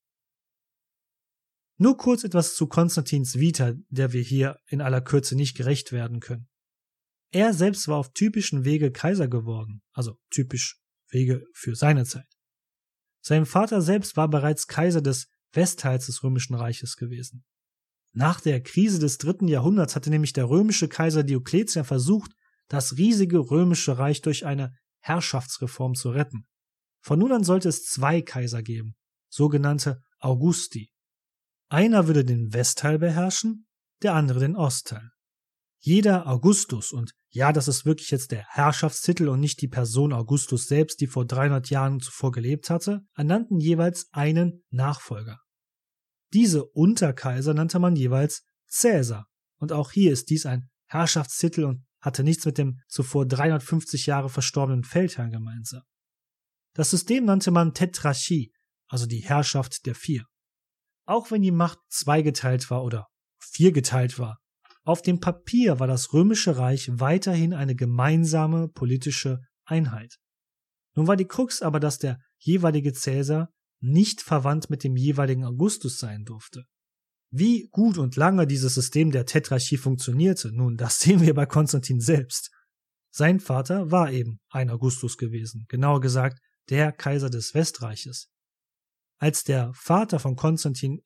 Nur 1.81 1.95
kurz 1.95 2.25
etwas 2.25 2.55
zu 2.55 2.67
Konstantins 2.67 3.39
Vita, 3.39 3.73
der 3.87 4.11
wir 4.11 4.21
hier 4.21 4.57
in 4.67 4.81
aller 4.81 4.99
Kürze 4.99 5.35
nicht 5.35 5.55
gerecht 5.55 5.93
werden 5.93 6.19
können. 6.19 6.49
Er 7.31 7.53
selbst 7.53 7.87
war 7.87 7.95
auf 7.95 8.11
typischen 8.11 8.65
Wege 8.65 8.91
Kaiser 8.91 9.29
geworden, 9.29 9.81
also 9.93 10.17
typisch 10.29 10.81
Wege 11.09 11.45
für 11.53 11.75
seine 11.75 12.03
Zeit. 12.03 12.27
Sein 13.21 13.45
Vater 13.45 13.81
selbst 13.81 14.17
war 14.17 14.27
bereits 14.27 14.67
Kaiser 14.67 15.01
des 15.01 15.27
Westteils 15.53 16.07
des 16.07 16.21
Römischen 16.21 16.53
Reiches 16.55 16.97
gewesen. 16.97 17.45
Nach 18.11 18.41
der 18.41 18.61
Krise 18.61 18.99
des 18.99 19.17
dritten 19.17 19.47
Jahrhunderts 19.47 19.95
hatte 19.95 20.09
nämlich 20.09 20.33
der 20.33 20.49
römische 20.49 20.89
Kaiser 20.89 21.23
Diokletian 21.23 21.85
versucht, 21.85 22.31
das 22.67 22.97
riesige 22.97 23.37
römische 23.39 23.97
Reich 23.97 24.21
durch 24.21 24.45
eine 24.45 24.75
Herrschaftsreform 24.99 25.95
zu 25.95 26.09
retten. 26.09 26.45
Von 27.01 27.19
nun 27.19 27.31
an 27.31 27.45
sollte 27.45 27.69
es 27.69 27.85
zwei 27.85 28.21
Kaiser 28.21 28.63
geben, 28.63 28.95
sogenannte 29.29 30.01
Augusti. 30.19 30.91
Einer 31.69 32.07
würde 32.07 32.25
den 32.25 32.51
Westteil 32.51 32.97
beherrschen, 32.97 33.67
der 34.01 34.15
andere 34.15 34.39
den 34.39 34.55
Ostteil. 34.55 35.11
Jeder 35.77 36.27
Augustus, 36.27 36.91
und 36.91 37.13
ja, 37.29 37.53
das 37.53 37.67
ist 37.67 37.85
wirklich 37.85 38.09
jetzt 38.09 38.31
der 38.31 38.43
Herrschaftstitel 38.47 39.29
und 39.29 39.39
nicht 39.39 39.61
die 39.61 39.67
Person 39.67 40.11
Augustus 40.11 40.65
selbst, 40.65 40.99
die 40.99 41.07
vor 41.07 41.25
300 41.25 41.69
Jahren 41.69 41.99
zuvor 41.99 42.31
gelebt 42.31 42.69
hatte, 42.69 43.01
ernannten 43.15 43.59
jeweils 43.59 44.07
einen 44.11 44.63
Nachfolger. 44.71 45.39
Diese 46.33 46.65
Unterkaiser 46.65 47.53
nannte 47.53 47.79
man 47.79 47.95
jeweils 47.95 48.43
Cäsar, 48.67 49.27
und 49.57 49.71
auch 49.71 49.91
hier 49.91 50.11
ist 50.11 50.29
dies 50.31 50.45
ein 50.45 50.69
Herrschaftstitel 50.87 51.65
und 51.65 51.85
hatte 52.01 52.23
nichts 52.23 52.45
mit 52.45 52.57
dem 52.57 52.79
zuvor 52.87 53.27
350 53.27 54.07
Jahre 54.07 54.29
verstorbenen 54.29 54.83
Feldherrn 54.83 55.31
gemeinsam. 55.31 55.83
Das 56.73 56.89
System 56.89 57.25
nannte 57.25 57.51
man 57.51 57.73
Tetrarchie, 57.73 58.53
also 58.87 59.05
die 59.05 59.19
Herrschaft 59.19 59.85
der 59.85 59.95
Vier. 59.95 60.25
Auch 61.09 61.31
wenn 61.31 61.41
die 61.41 61.49
Macht 61.49 61.79
zweigeteilt 61.89 62.69
war 62.69 62.83
oder 62.83 63.07
viergeteilt 63.39 64.19
war, 64.19 64.37
auf 64.83 65.01
dem 65.01 65.19
Papier 65.19 65.79
war 65.79 65.87
das 65.87 66.13
römische 66.13 66.57
Reich 66.57 66.87
weiterhin 66.93 67.55
eine 67.55 67.73
gemeinsame 67.75 68.67
politische 68.67 69.39
Einheit. 69.65 70.17
Nun 70.93 71.07
war 71.07 71.17
die 71.17 71.25
Krux 71.25 71.63
aber, 71.63 71.79
dass 71.79 71.97
der 71.97 72.19
jeweilige 72.37 72.93
Cäsar 72.93 73.49
nicht 73.81 74.21
verwandt 74.21 74.69
mit 74.69 74.83
dem 74.83 74.95
jeweiligen 74.95 75.45
Augustus 75.45 75.97
sein 75.97 76.25
durfte. 76.25 76.65
Wie 77.31 77.69
gut 77.71 77.97
und 77.97 78.15
lange 78.15 78.45
dieses 78.45 78.75
System 78.75 79.09
der 79.09 79.25
Tetrarchie 79.25 79.77
funktionierte, 79.77 80.51
nun, 80.51 80.77
das 80.77 80.99
sehen 80.99 81.21
wir 81.21 81.33
bei 81.33 81.47
Konstantin 81.47 82.01
selbst. 82.01 82.51
Sein 83.09 83.39
Vater 83.39 83.89
war 83.89 84.11
eben 84.11 84.41
ein 84.49 84.69
Augustus 84.69 85.17
gewesen, 85.17 85.65
genauer 85.69 86.01
gesagt 86.01 86.37
der 86.69 86.91
Kaiser 86.91 87.31
des 87.31 87.55
Westreiches. 87.55 88.29
Als 89.19 89.43
der 89.43 89.71
Vater 89.73 90.19
von 90.19 90.35
Konstantin 90.35 91.01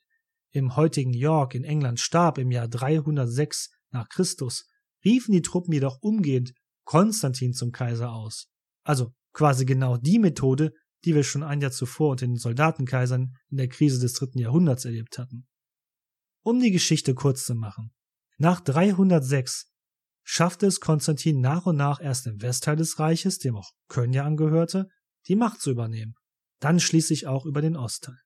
im 0.52 0.76
heutigen 0.76 1.14
York 1.14 1.56
in 1.56 1.64
England 1.64 2.00
starb 2.00 2.38
im 2.38 2.52
Jahr 2.52 2.68
306 2.68 3.72
nach 3.90 4.08
Christus, 4.08 4.68
riefen 5.04 5.34
die 5.34 5.42
Truppen 5.42 5.74
jedoch 5.74 5.98
umgehend 6.02 6.54
Konstantin 6.86 7.54
zum 7.54 7.72
Kaiser 7.72 8.12
aus. 8.12 8.48
Also 8.84 9.14
quasi 9.34 9.66
genau 9.66 9.98
die 9.98 10.20
Methode, 10.20 10.74
die 11.06 11.16
wir 11.16 11.24
schon 11.24 11.44
ein 11.44 11.60
Jahr 11.60 11.72
zuvor 11.72 12.12
unter 12.12 12.28
den 12.28 12.38
Soldatenkaisern 12.38 13.36
in 13.50 13.58
der 13.58 13.68
Krise 13.68 14.00
des 14.00 14.14
dritten 14.14 14.40
Jahrhunderts 14.40 14.86
erlebt 14.86 15.18
hatten. 15.18 15.48
Um 16.44 16.60
die 16.60 16.72
Geschichte 16.72 17.16
kurz 17.16 17.46
zu 17.46 17.56
machen. 17.56 17.92
Nach 18.38 18.62
306 18.62 19.72
schaffte 20.24 20.68
es 20.68 20.80
Konstantin 20.80 21.42
nach 21.42 21.66
und 21.66 21.78
nach 21.78 22.00
erst 22.00 22.28
im 22.28 22.42
Westteil 22.42 22.76
des 22.76 23.00
Reiches, 23.00 23.40
dem 23.40 23.56
auch 23.56 23.72
Köln 23.88 24.14
ja 24.14 24.24
angehörte, 24.24 24.88
die 25.28 25.36
Macht 25.36 25.62
zu 25.62 25.72
übernehmen, 25.72 26.16
dann 26.64 26.80
schließlich 26.80 27.28
auch 27.28 27.46
über 27.46 27.62
den 27.62 27.76
Ostteil. 27.76 28.20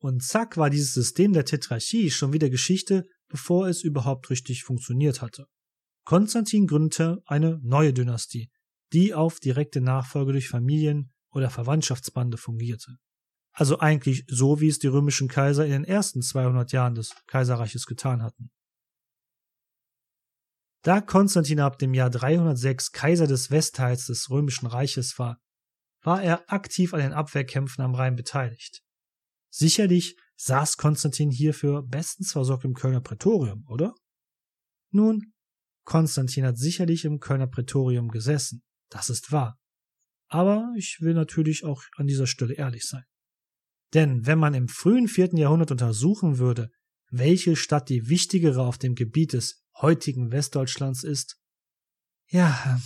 Und 0.00 0.22
zack 0.22 0.56
war 0.56 0.70
dieses 0.70 0.94
System 0.94 1.32
der 1.32 1.44
Tetrarchie 1.44 2.10
schon 2.10 2.32
wieder 2.32 2.50
Geschichte, 2.50 3.06
bevor 3.28 3.68
es 3.68 3.82
überhaupt 3.82 4.30
richtig 4.30 4.64
funktioniert 4.64 5.22
hatte. 5.22 5.46
Konstantin 6.04 6.66
gründete 6.66 7.22
eine 7.26 7.58
neue 7.62 7.92
Dynastie, 7.92 8.50
die 8.92 9.14
auf 9.14 9.40
direkte 9.40 9.80
Nachfolge 9.80 10.32
durch 10.32 10.48
Familien 10.48 11.12
oder 11.30 11.50
Verwandtschaftsbande 11.50 12.36
fungierte. 12.38 12.96
Also 13.52 13.78
eigentlich 13.78 14.24
so, 14.28 14.60
wie 14.60 14.68
es 14.68 14.78
die 14.78 14.86
römischen 14.86 15.28
Kaiser 15.28 15.64
in 15.64 15.72
den 15.72 15.84
ersten 15.84 16.22
200 16.22 16.72
Jahren 16.72 16.94
des 16.94 17.14
Kaiserreiches 17.26 17.86
getan 17.86 18.22
hatten. 18.22 18.50
Da 20.82 21.00
Konstantin 21.00 21.60
ab 21.60 21.78
dem 21.78 21.92
Jahr 21.92 22.08
306 22.08 22.92
Kaiser 22.92 23.26
des 23.26 23.50
Westteils 23.50 24.06
des 24.06 24.30
römischen 24.30 24.66
Reiches 24.66 25.18
war, 25.18 25.38
war 26.02 26.22
er 26.22 26.50
aktiv 26.52 26.94
an 26.94 27.00
den 27.00 27.12
Abwehrkämpfen 27.12 27.84
am 27.84 27.94
Rhein 27.94 28.16
beteiligt. 28.16 28.82
Sicherlich 29.50 30.16
saß 30.36 30.76
Konstantin 30.76 31.30
hierfür 31.30 31.82
bestens 31.82 32.32
versorgt 32.32 32.64
im 32.64 32.74
Kölner 32.74 33.00
Prätorium, 33.00 33.64
oder? 33.66 33.94
Nun, 34.90 35.32
Konstantin 35.84 36.46
hat 36.46 36.56
sicherlich 36.56 37.04
im 37.04 37.18
Kölner 37.18 37.46
Prätorium 37.46 38.08
gesessen, 38.08 38.62
das 38.88 39.10
ist 39.10 39.32
wahr. 39.32 39.58
Aber 40.28 40.72
ich 40.76 40.98
will 41.00 41.14
natürlich 41.14 41.64
auch 41.64 41.82
an 41.96 42.06
dieser 42.06 42.26
Stelle 42.26 42.54
ehrlich 42.54 42.86
sein. 42.86 43.04
Denn 43.92 44.24
wenn 44.24 44.38
man 44.38 44.54
im 44.54 44.68
frühen 44.68 45.08
vierten 45.08 45.36
Jahrhundert 45.36 45.72
untersuchen 45.72 46.38
würde, 46.38 46.70
welche 47.10 47.56
Stadt 47.56 47.88
die 47.88 48.08
wichtigere 48.08 48.62
auf 48.62 48.78
dem 48.78 48.94
Gebiet 48.94 49.32
des 49.32 49.64
heutigen 49.80 50.30
Westdeutschlands 50.30 51.02
ist, 51.02 51.40
ja, 52.28 52.80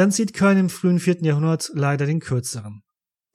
dann 0.00 0.12
zieht 0.12 0.32
Köln 0.32 0.56
im 0.56 0.70
frühen 0.70 0.98
vierten 0.98 1.26
Jahrhundert 1.26 1.70
leider 1.74 2.06
den 2.06 2.20
kürzeren. 2.20 2.82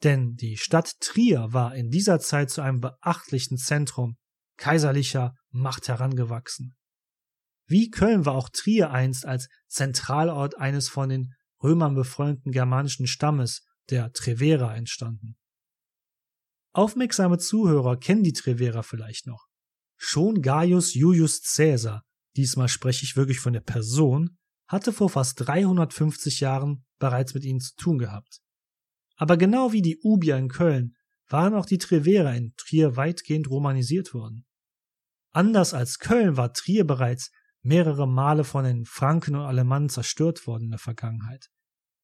Denn 0.02 0.34
die 0.34 0.56
Stadt 0.56 0.98
Trier 0.98 1.52
war 1.52 1.76
in 1.76 1.90
dieser 1.90 2.18
Zeit 2.18 2.50
zu 2.50 2.60
einem 2.60 2.80
beachtlichen 2.80 3.56
Zentrum 3.56 4.16
kaiserlicher 4.56 5.36
Macht 5.50 5.86
herangewachsen. 5.86 6.76
Wie 7.68 7.88
Köln 7.88 8.26
war 8.26 8.34
auch 8.34 8.48
Trier 8.48 8.90
einst 8.90 9.26
als 9.26 9.48
Zentralort 9.68 10.58
eines 10.58 10.88
von 10.88 11.08
den 11.08 11.34
Römern 11.62 11.94
befreundeten 11.94 12.50
germanischen 12.50 13.06
Stammes, 13.06 13.64
der 13.90 14.10
Trevera, 14.10 14.74
entstanden. 14.74 15.36
Aufmerksame 16.72 17.38
Zuhörer 17.38 17.96
kennen 17.96 18.24
die 18.24 18.32
Trevera 18.32 18.82
vielleicht 18.82 19.28
noch. 19.28 19.46
Schon 19.96 20.42
Gaius 20.42 20.94
Julius 20.94 21.42
Caesar, 21.42 22.02
diesmal 22.34 22.68
spreche 22.68 23.04
ich 23.04 23.14
wirklich 23.14 23.38
von 23.38 23.52
der 23.52 23.60
Person, 23.60 24.36
hatte 24.68 24.92
vor 24.92 25.10
fast 25.10 25.46
350 25.46 26.40
Jahren 26.40 26.84
bereits 26.98 27.34
mit 27.34 27.44
ihnen 27.44 27.60
zu 27.60 27.74
tun 27.76 27.98
gehabt. 27.98 28.40
Aber 29.16 29.36
genau 29.36 29.72
wie 29.72 29.82
die 29.82 29.98
Ubier 30.02 30.36
in 30.36 30.48
Köln 30.48 30.96
waren 31.28 31.54
auch 31.54 31.66
die 31.66 31.78
Trevera 31.78 32.32
in 32.32 32.54
Trier 32.56 32.96
weitgehend 32.96 33.48
romanisiert 33.50 34.14
worden. 34.14 34.44
Anders 35.32 35.74
als 35.74 35.98
Köln 35.98 36.36
war 36.36 36.52
Trier 36.52 36.86
bereits 36.86 37.30
mehrere 37.62 38.06
Male 38.06 38.44
von 38.44 38.64
den 38.64 38.84
Franken 38.84 39.34
und 39.34 39.42
Alemannen 39.42 39.88
zerstört 39.88 40.46
worden 40.46 40.64
in 40.64 40.70
der 40.70 40.78
Vergangenheit. 40.78 41.48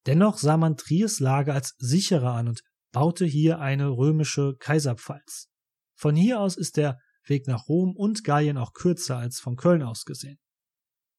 Dennoch 0.07 0.39
sah 0.39 0.57
man 0.57 0.77
Triers 0.77 1.21
Lage 1.21 1.53
als 1.55 1.75
sicherer 1.79 2.33
an 2.33 2.49
und 2.49 2.63
baute 2.91 3.25
hier 3.25 3.61
eine 3.61 3.89
römische 3.89 4.57
Kaiserpfalz. 4.59 5.49
Von 5.95 6.17
hier 6.17 6.41
aus 6.41 6.57
ist 6.57 6.77
der 6.77 6.99
Weg 7.25 7.47
nach 7.47 7.69
Rom 7.69 7.95
und 7.97 8.25
Gallien 8.25 8.59
auch 8.59 8.73
kürzer 8.73 9.17
als 9.19 9.39
von 9.39 9.57
Köln 9.57 9.83
aus 9.83 10.05
gesehen. 10.05 10.39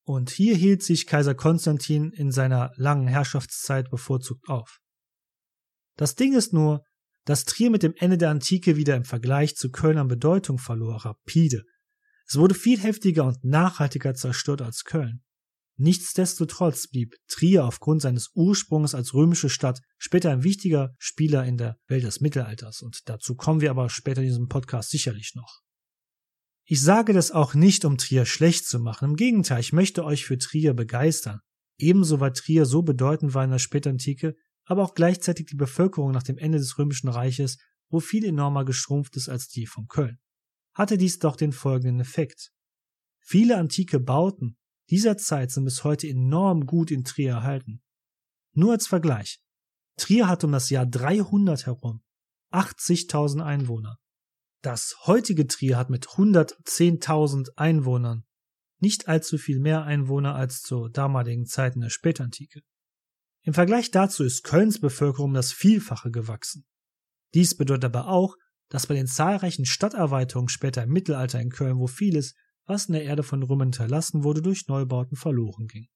Und 0.05 0.29
hier 0.29 0.55
hielt 0.55 0.83
sich 0.83 1.07
Kaiser 1.07 1.33
Konstantin 1.33 2.11
in 2.11 2.31
seiner 2.31 2.71
langen 2.75 3.07
Herrschaftszeit 3.07 3.89
bevorzugt 3.89 4.49
auf. 4.49 4.79
Das 5.95 6.15
Ding 6.15 6.33
ist 6.33 6.53
nur, 6.53 6.83
dass 7.25 7.45
Trier 7.45 7.69
mit 7.69 7.83
dem 7.83 7.93
Ende 7.97 8.17
der 8.17 8.29
Antike 8.29 8.75
wieder 8.75 8.95
im 8.95 9.05
Vergleich 9.05 9.55
zu 9.55 9.69
Köln 9.69 9.97
an 9.97 10.09
Bedeutung 10.09 10.57
verlor, 10.57 11.05
rapide. 11.05 11.63
Es 12.27 12.35
wurde 12.35 12.55
viel 12.55 12.79
heftiger 12.79 13.25
und 13.25 13.43
nachhaltiger 13.43 14.13
zerstört 14.13 14.61
als 14.61 14.83
Köln. 14.83 15.23
Nichtsdestotrotz 15.77 16.87
blieb 16.87 17.15
Trier 17.27 17.65
aufgrund 17.65 18.01
seines 18.01 18.29
Ursprungs 18.35 18.93
als 18.93 19.13
römische 19.13 19.49
Stadt 19.49 19.81
später 19.97 20.31
ein 20.31 20.43
wichtiger 20.43 20.93
Spieler 20.99 21.45
in 21.45 21.57
der 21.57 21.77
Welt 21.87 22.03
des 22.03 22.21
Mittelalters 22.21 22.81
und 22.81 23.09
dazu 23.09 23.35
kommen 23.35 23.61
wir 23.61 23.71
aber 23.71 23.89
später 23.89 24.21
in 24.21 24.27
diesem 24.27 24.47
Podcast 24.47 24.91
sicherlich 24.91 25.33
noch. 25.35 25.61
Ich 26.65 26.81
sage 26.81 27.13
das 27.13 27.31
auch 27.31 27.53
nicht, 27.53 27.83
um 27.85 27.97
Trier 27.97 28.25
schlecht 28.25 28.65
zu 28.65 28.79
machen. 28.79 29.11
Im 29.11 29.15
Gegenteil, 29.15 29.59
ich 29.59 29.73
möchte 29.73 30.05
euch 30.05 30.25
für 30.25 30.37
Trier 30.37 30.73
begeistern. 30.73 31.41
Ebenso 31.77 32.19
weil 32.19 32.31
Trier 32.31 32.65
so 32.65 32.83
bedeutend 32.83 33.33
war 33.33 33.43
in 33.43 33.51
der 33.51 33.59
Spätantike, 33.59 34.35
aber 34.65 34.83
auch 34.83 34.93
gleichzeitig 34.93 35.47
die 35.47 35.55
Bevölkerung 35.55 36.11
nach 36.11 36.23
dem 36.23 36.37
Ende 36.37 36.57
des 36.57 36.77
Römischen 36.77 37.09
Reiches, 37.09 37.57
wo 37.89 37.99
viel 37.99 38.23
enormer 38.23 38.63
geschrumpft 38.63 39.17
ist 39.17 39.27
als 39.27 39.49
die 39.49 39.65
von 39.65 39.87
Köln. 39.87 40.19
Hatte 40.73 40.97
dies 40.97 41.19
doch 41.19 41.35
den 41.35 41.51
folgenden 41.51 41.99
Effekt. 41.99 42.51
Viele 43.19 43.57
antike 43.57 43.99
Bauten 43.99 44.57
dieser 44.89 45.17
Zeit 45.17 45.51
sind 45.51 45.65
bis 45.65 45.83
heute 45.83 46.07
enorm 46.07 46.65
gut 46.65 46.91
in 46.91 47.03
Trier 47.03 47.31
erhalten. 47.31 47.81
Nur 48.53 48.73
als 48.73 48.87
Vergleich. 48.87 49.41
Trier 49.97 50.27
hat 50.27 50.43
um 50.43 50.51
das 50.51 50.69
Jahr 50.69 50.85
300 50.85 51.65
herum 51.65 52.03
80.000 52.51 53.43
Einwohner. 53.43 53.97
Das 54.63 54.95
heutige 55.07 55.45
Trier 55.45 55.77
hat 55.77 55.89
mit 55.89 56.07
110.000 56.07 57.49
Einwohnern 57.57 58.23
nicht 58.79 59.09
allzu 59.09 59.37
viel 59.37 59.59
mehr 59.59 59.83
Einwohner 59.83 60.35
als 60.35 60.61
zur 60.61 60.89
damaligen 60.89 61.45
Zeit 61.45 61.75
in 61.75 61.81
der 61.81 61.89
Spätantike. 61.89 62.61
Im 63.41 63.53
Vergleich 63.53 63.91
dazu 63.91 64.23
ist 64.23 64.43
Kölns 64.43 64.79
Bevölkerung 64.79 65.33
das 65.33 65.51
Vielfache 65.51 66.11
gewachsen. 66.11 66.65
Dies 67.33 67.57
bedeutet 67.57 67.83
aber 67.83 68.07
auch, 68.07 68.37
dass 68.69 68.87
bei 68.87 68.93
den 68.93 69.07
zahlreichen 69.07 69.65
Stadterweiterungen 69.65 70.47
später 70.47 70.83
im 70.83 70.91
Mittelalter 70.91 71.41
in 71.41 71.49
Köln, 71.49 71.77
wo 71.77 71.87
vieles, 71.87 72.33
was 72.65 72.85
in 72.85 72.93
der 72.93 73.03
Erde 73.03 73.23
von 73.23 73.43
Römern 73.43 73.67
hinterlassen 73.67 74.23
wurde, 74.23 74.41
durch 74.41 74.67
Neubauten 74.67 75.17
verloren 75.17 75.67
ging. 75.67 75.89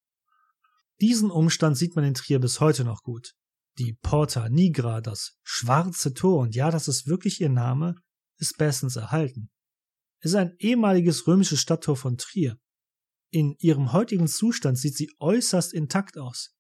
Diesen 1.00 1.32
Umstand 1.32 1.78
sieht 1.78 1.96
man 1.96 2.04
in 2.04 2.16
Trier 2.16 2.40
bis 2.40 2.60
heute 2.60 2.84
noch 2.84 3.02
gut. 3.04 3.34
Die 3.78 3.94
Porta 4.02 4.50
Nigra, 4.50 5.00
das 5.00 5.38
schwarze 5.44 6.14
Tor, 6.14 6.40
und 6.40 6.54
ja, 6.54 6.70
das 6.70 6.90
ist 6.90 7.08
wirklich 7.08 7.40
ihr 7.40 7.50
Name, 7.50 7.96
ist 8.38 8.58
bestens 8.58 8.96
erhalten. 8.96 9.50
Es 10.20 10.32
ist 10.32 10.38
ein 10.38 10.56
ehemaliges 10.60 11.28
römisches 11.28 11.62
Stadttor 11.62 11.96
von 11.96 12.18
Trier. 12.18 12.58
In 13.30 13.56
ihrem 13.60 13.94
heutigen 13.94 14.28
Zustand 14.28 14.78
sieht 14.78 14.96
sie 14.96 15.12
äußerst 15.20 15.74
intakt 15.74 16.18
aus. 16.18 16.56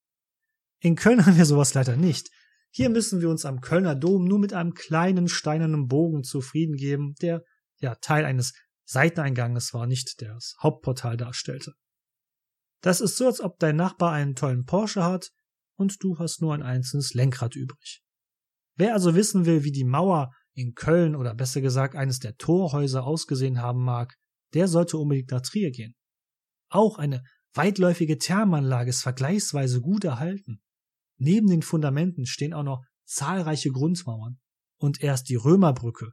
In 0.80 0.96
Köln 0.96 1.24
haben 1.26 1.38
wir 1.38 1.46
sowas 1.46 1.74
leider 1.74 1.96
nicht. 1.96 2.30
Hier 2.72 2.90
müssen 2.90 3.22
wir 3.22 3.30
uns 3.30 3.46
am 3.46 3.62
Kölner 3.62 3.96
Dom 3.96 4.26
nur 4.26 4.40
mit 4.40 4.54
einem 4.54 4.74
kleinen 4.74 5.28
steinernen 5.28 5.88
Bogen 5.88 6.24
zufrieden 6.24 6.76
geben, 6.76 7.16
der 7.22 7.44
ja 7.80 7.96
Teil 7.96 8.26
eines 8.26 8.54
Seiteneinganges 8.86 9.74
war, 9.74 9.88
nicht 9.88 10.22
das 10.22 10.56
Hauptportal 10.62 11.18
darstellte. 11.18 11.74
Das 12.82 13.02
ist 13.02 13.18
so, 13.18 13.26
als 13.26 13.42
ob 13.42 13.60
dein 13.60 13.76
Nachbar 13.76 14.14
einen 14.14 14.36
tollen 14.36 14.66
Porsche 14.66 15.04
hat 15.04 15.32
und 15.76 16.04
du 16.04 16.20
hast 16.20 16.42
nur 16.42 16.54
ein 16.54 16.64
einzelnes 16.64 17.14
Lenkrad 17.14 17.56
übrig. 17.56 18.02
Wer 18.76 18.94
also 18.94 19.16
wissen 19.16 19.46
will, 19.46 19.64
wie 19.64 19.72
die 19.72 19.84
Mauer 19.84 20.32
in 20.58 20.74
Köln 20.74 21.16
oder 21.16 21.36
besser 21.36 21.62
gesagt 21.62 21.96
eines 21.96 22.20
der 22.20 22.36
Torhäuser 22.36 23.06
ausgesehen 23.06 23.62
haben 23.62 23.84
mag, 23.84 24.16
der 24.54 24.68
sollte 24.68 24.98
unbedingt 24.98 25.30
nach 25.30 25.42
Trier 25.42 25.70
gehen. 25.70 25.96
Auch 26.70 26.98
eine 26.98 27.24
weitläufige 27.54 28.18
Thermanlage 28.18 28.90
ist 28.90 29.04
vergleichsweise 29.04 29.82
gut 29.82 30.04
erhalten. 30.04 30.62
Neben 31.18 31.48
den 31.48 31.62
Fundamenten 31.62 32.26
stehen 32.26 32.54
auch 32.54 32.64
noch 32.64 32.84
zahlreiche 33.06 33.72
Grundmauern. 33.72 34.40
Und 34.80 35.02
erst 35.02 35.30
die 35.30 35.36
Römerbrücke. 35.36 36.12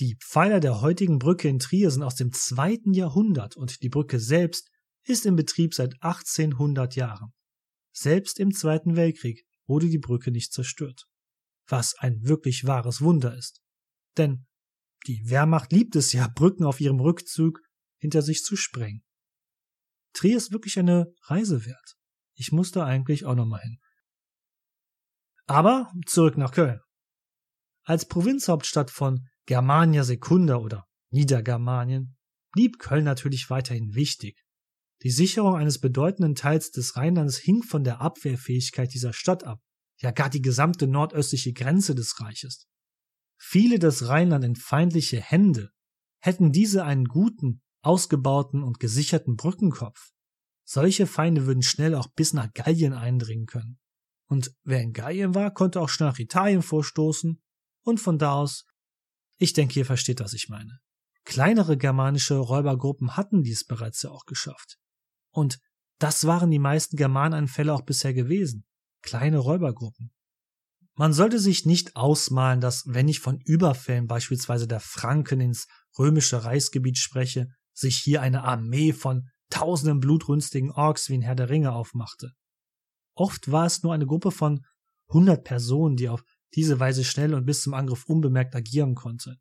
Die 0.00 0.16
Pfeiler 0.16 0.60
der 0.60 0.80
heutigen 0.80 1.18
Brücke 1.18 1.48
in 1.48 1.58
Trier 1.58 1.90
sind 1.90 2.02
aus 2.02 2.14
dem 2.14 2.32
zweiten 2.32 2.94
Jahrhundert 2.94 3.56
und 3.56 3.82
die 3.82 3.88
Brücke 3.88 4.20
selbst 4.20 4.70
ist 5.04 5.26
in 5.26 5.36
Betrieb 5.36 5.74
seit 5.74 5.94
1800 6.00 6.94
Jahren. 6.96 7.32
Selbst 7.92 8.40
im 8.40 8.52
Zweiten 8.52 8.96
Weltkrieg 8.96 9.44
wurde 9.66 9.88
die 9.88 9.98
Brücke 9.98 10.30
nicht 10.30 10.52
zerstört. 10.52 11.06
Was 11.66 11.94
ein 11.98 12.22
wirklich 12.22 12.66
wahres 12.66 13.00
Wunder 13.00 13.36
ist. 13.36 13.63
Denn 14.16 14.46
die 15.06 15.28
Wehrmacht 15.28 15.72
liebt 15.72 15.96
es 15.96 16.12
ja, 16.12 16.28
Brücken 16.34 16.64
auf 16.64 16.80
ihrem 16.80 17.00
Rückzug 17.00 17.60
hinter 17.98 18.22
sich 18.22 18.42
zu 18.42 18.56
sprengen. 18.56 19.02
Trier 20.12 20.36
ist 20.36 20.52
wirklich 20.52 20.78
eine 20.78 21.12
Reise 21.22 21.66
wert. 21.66 21.96
Ich 22.34 22.52
muss 22.52 22.70
da 22.70 22.84
eigentlich 22.84 23.24
auch 23.24 23.34
nochmal 23.34 23.60
hin. 23.60 23.78
Aber 25.46 25.92
zurück 26.06 26.36
nach 26.36 26.52
Köln. 26.52 26.80
Als 27.82 28.06
Provinzhauptstadt 28.08 28.90
von 28.90 29.28
Germania 29.46 30.04
Secunda 30.04 30.56
oder 30.56 30.86
Niedergermanien 31.10 32.16
blieb 32.52 32.78
Köln 32.78 33.04
natürlich 33.04 33.50
weiterhin 33.50 33.94
wichtig. 33.94 34.42
Die 35.02 35.10
Sicherung 35.10 35.56
eines 35.56 35.80
bedeutenden 35.80 36.34
Teils 36.34 36.70
des 36.70 36.96
Rheinlands 36.96 37.36
hing 37.36 37.62
von 37.62 37.84
der 37.84 38.00
Abwehrfähigkeit 38.00 38.94
dieser 38.94 39.12
Stadt 39.12 39.44
ab, 39.44 39.60
ja 39.98 40.12
gar 40.12 40.30
die 40.30 40.40
gesamte 40.40 40.86
nordöstliche 40.86 41.52
Grenze 41.52 41.94
des 41.94 42.20
Reiches. 42.20 42.66
Fiele 43.36 43.78
das 43.78 44.08
Rheinland 44.08 44.44
in 44.44 44.56
feindliche 44.56 45.20
Hände, 45.20 45.70
hätten 46.20 46.52
diese 46.52 46.84
einen 46.84 47.04
guten, 47.04 47.62
ausgebauten 47.82 48.62
und 48.62 48.80
gesicherten 48.80 49.36
Brückenkopf. 49.36 50.12
Solche 50.64 51.06
Feinde 51.06 51.46
würden 51.46 51.62
schnell 51.62 51.94
auch 51.94 52.08
bis 52.08 52.32
nach 52.32 52.50
Gallien 52.54 52.94
eindringen 52.94 53.46
können. 53.46 53.78
Und 54.26 54.54
wer 54.62 54.80
in 54.80 54.92
Gallien 54.92 55.34
war, 55.34 55.52
konnte 55.52 55.80
auch 55.80 55.90
schnell 55.90 56.08
nach 56.08 56.18
Italien 56.18 56.62
vorstoßen 56.62 57.42
und 57.82 58.00
von 58.00 58.18
da 58.18 58.32
aus, 58.32 58.64
ich 59.36 59.52
denke, 59.52 59.78
ihr 59.78 59.84
versteht, 59.84 60.20
was 60.20 60.32
ich 60.32 60.48
meine. 60.48 60.80
Kleinere 61.24 61.76
germanische 61.76 62.36
Räubergruppen 62.36 63.16
hatten 63.16 63.42
dies 63.42 63.64
bereits 63.64 64.02
ja 64.02 64.10
auch 64.10 64.24
geschafft. 64.24 64.78
Und 65.30 65.58
das 65.98 66.26
waren 66.26 66.50
die 66.50 66.58
meisten 66.58 66.96
Germaneneinfälle 66.96 67.72
auch 67.72 67.82
bisher 67.82 68.14
gewesen. 68.14 68.66
Kleine 69.02 69.38
Räubergruppen. 69.38 70.13
Man 70.96 71.12
sollte 71.12 71.40
sich 71.40 71.66
nicht 71.66 71.96
ausmalen, 71.96 72.60
dass, 72.60 72.84
wenn 72.86 73.08
ich 73.08 73.18
von 73.20 73.40
Überfällen 73.40 74.06
beispielsweise 74.06 74.68
der 74.68 74.80
Franken 74.80 75.40
ins 75.40 75.66
römische 75.98 76.44
Reichsgebiet 76.44 76.98
spreche, 76.98 77.48
sich 77.72 77.96
hier 77.96 78.22
eine 78.22 78.44
Armee 78.44 78.92
von 78.92 79.28
tausenden 79.50 80.00
blutrünstigen 80.00 80.70
Orks 80.70 81.08
wie 81.08 81.14
in 81.14 81.22
Herr 81.22 81.34
der 81.34 81.50
Ringe 81.50 81.72
aufmachte. 81.72 82.32
Oft 83.16 83.50
war 83.50 83.66
es 83.66 83.82
nur 83.82 83.92
eine 83.92 84.06
Gruppe 84.06 84.30
von 84.30 84.64
hundert 85.08 85.44
Personen, 85.44 85.96
die 85.96 86.08
auf 86.08 86.22
diese 86.54 86.78
Weise 86.78 87.04
schnell 87.04 87.34
und 87.34 87.44
bis 87.44 87.62
zum 87.62 87.74
Angriff 87.74 88.04
unbemerkt 88.06 88.54
agieren 88.54 88.94
konnte. 88.94 89.36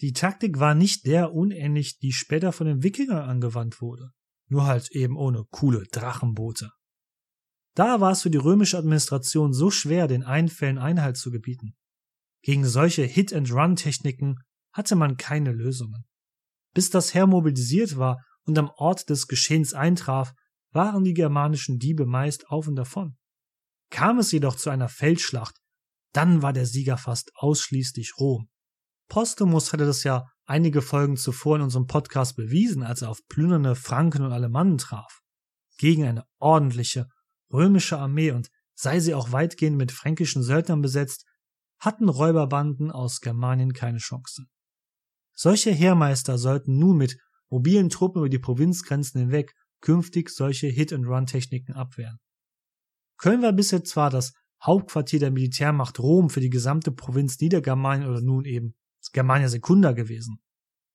Die 0.00 0.12
Taktik 0.12 0.58
war 0.58 0.74
nicht 0.74 1.06
der 1.06 1.32
unähnlich, 1.32 1.98
die 1.98 2.12
später 2.12 2.52
von 2.52 2.66
den 2.66 2.82
Wikingern 2.82 3.28
angewandt 3.28 3.80
wurde, 3.80 4.10
nur 4.48 4.64
halt 4.66 4.90
eben 4.90 5.16
ohne 5.16 5.44
coole 5.50 5.84
Drachenboote. 5.92 6.72
Da 7.74 8.00
war 8.00 8.12
es 8.12 8.22
für 8.22 8.30
die 8.30 8.38
römische 8.38 8.76
Administration 8.76 9.52
so 9.52 9.70
schwer, 9.70 10.06
den 10.08 10.22
Einfällen 10.22 10.78
Einhalt 10.78 11.16
zu 11.16 11.30
gebieten. 11.30 11.74
Gegen 12.42 12.66
solche 12.66 13.02
Hit-and-Run-Techniken 13.02 14.36
hatte 14.72 14.96
man 14.96 15.16
keine 15.16 15.52
Lösungen. 15.52 16.04
Bis 16.74 16.90
das 16.90 17.14
Heer 17.14 17.26
mobilisiert 17.26 17.96
war 17.96 18.22
und 18.44 18.58
am 18.58 18.70
Ort 18.76 19.08
des 19.08 19.28
Geschehens 19.28 19.74
eintraf, 19.74 20.32
waren 20.72 21.04
die 21.04 21.14
germanischen 21.14 21.78
Diebe 21.78 22.06
meist 22.06 22.48
auf 22.48 22.66
und 22.66 22.76
davon. 22.76 23.16
Kam 23.90 24.18
es 24.18 24.32
jedoch 24.32 24.56
zu 24.56 24.70
einer 24.70 24.88
Feldschlacht, 24.88 25.56
dann 26.12 26.42
war 26.42 26.52
der 26.52 26.66
Sieger 26.66 26.96
fast 26.96 27.30
ausschließlich 27.34 28.14
Rom. 28.18 28.48
Postumus 29.08 29.72
hatte 29.72 29.84
das 29.84 30.04
ja 30.04 30.26
einige 30.46 30.82
Folgen 30.82 31.16
zuvor 31.16 31.56
in 31.56 31.62
unserem 31.62 31.86
Podcast 31.86 32.36
bewiesen, 32.36 32.82
als 32.82 33.02
er 33.02 33.10
auf 33.10 33.20
plündernde 33.28 33.74
Franken 33.74 34.22
und 34.22 34.32
Alemannen 34.32 34.78
traf. 34.78 35.20
Gegen 35.78 36.04
eine 36.04 36.24
ordentliche 36.38 37.06
römische 37.52 37.98
Armee 37.98 38.30
und 38.30 38.50
sei 38.74 39.00
sie 39.00 39.14
auch 39.14 39.32
weitgehend 39.32 39.76
mit 39.76 39.92
fränkischen 39.92 40.42
Söldnern 40.42 40.82
besetzt, 40.82 41.26
hatten 41.78 42.08
Räuberbanden 42.08 42.90
aus 42.90 43.20
Germanien 43.20 43.72
keine 43.72 43.98
Chance. 43.98 44.44
Solche 45.34 45.70
Heermeister 45.70 46.38
sollten 46.38 46.78
nun 46.78 46.96
mit 46.96 47.18
mobilen 47.48 47.90
Truppen 47.90 48.20
über 48.20 48.28
die 48.28 48.38
Provinzgrenzen 48.38 49.20
hinweg 49.20 49.54
künftig 49.80 50.30
solche 50.30 50.68
Hit-and-Run-Techniken 50.68 51.74
abwehren. 51.74 52.18
Köln 53.18 53.42
war 53.42 53.52
bisher 53.52 53.84
zwar 53.84 54.10
das 54.10 54.32
Hauptquartier 54.64 55.18
der 55.18 55.32
Militärmacht 55.32 55.98
Rom 55.98 56.30
für 56.30 56.40
die 56.40 56.50
gesamte 56.50 56.92
Provinz 56.92 57.40
Niedergermanien 57.40 58.08
oder 58.08 58.20
nun 58.20 58.44
eben 58.44 58.74
Germania 59.12 59.48
Secunda 59.48 59.92
gewesen. 59.92 60.40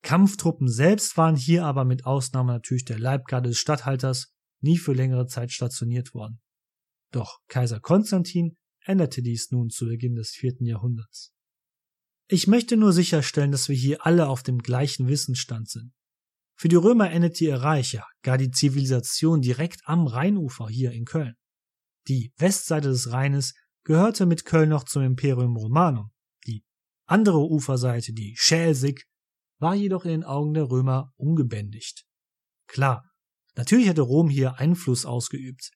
Kampftruppen 0.03 0.69
selbst 0.69 1.17
waren 1.17 1.35
hier 1.35 1.65
aber 1.65 1.83
mit 1.83 2.05
Ausnahme 2.05 2.53
natürlich 2.53 2.85
der 2.85 2.97
Leibgarde 2.99 3.49
des 3.49 3.57
Statthalters 3.57 4.33
nie 4.61 4.77
für 4.77 4.93
längere 4.93 5.27
Zeit 5.27 5.51
stationiert 5.51 6.13
worden. 6.13 6.39
Doch 7.17 7.39
Kaiser 7.47 7.79
Konstantin 7.79 8.57
änderte 8.85 9.23
dies 9.23 9.49
nun 9.49 9.71
zu 9.71 9.87
Beginn 9.87 10.13
des 10.13 10.29
vierten 10.29 10.67
Jahrhunderts. 10.67 11.33
Ich 12.29 12.45
möchte 12.45 12.77
nur 12.77 12.93
sicherstellen, 12.93 13.51
dass 13.51 13.69
wir 13.69 13.75
hier 13.75 14.05
alle 14.05 14.27
auf 14.27 14.43
dem 14.43 14.59
gleichen 14.59 15.07
Wissensstand 15.07 15.67
sind. 15.67 15.93
Für 16.59 16.67
die 16.67 16.75
Römer 16.75 17.09
endete 17.09 17.45
ihr 17.45 17.55
Reich, 17.55 17.93
ja 17.93 18.05
gar 18.21 18.37
die 18.37 18.51
Zivilisation 18.51 19.41
direkt 19.41 19.81
am 19.85 20.05
Rheinufer 20.05 20.67
hier 20.67 20.91
in 20.91 21.05
Köln. 21.05 21.33
Die 22.07 22.31
Westseite 22.37 22.89
des 22.89 23.11
Rheines 23.11 23.55
gehörte 23.83 24.27
mit 24.27 24.45
Köln 24.45 24.69
noch 24.69 24.83
zum 24.83 25.01
Imperium 25.01 25.57
Romanum. 25.57 26.11
Die 26.45 26.63
andere 27.07 27.39
Uferseite, 27.39 28.13
die 28.13 28.35
Schelsig, 28.37 29.07
war 29.57 29.73
jedoch 29.73 30.05
in 30.05 30.11
den 30.11 30.23
Augen 30.23 30.53
der 30.53 30.69
Römer 30.69 31.11
ungebändigt. 31.15 32.05
Klar, 32.67 33.09
natürlich 33.55 33.89
hatte 33.89 34.01
Rom 34.01 34.29
hier 34.29 34.59
Einfluss 34.59 35.07
ausgeübt. 35.07 35.71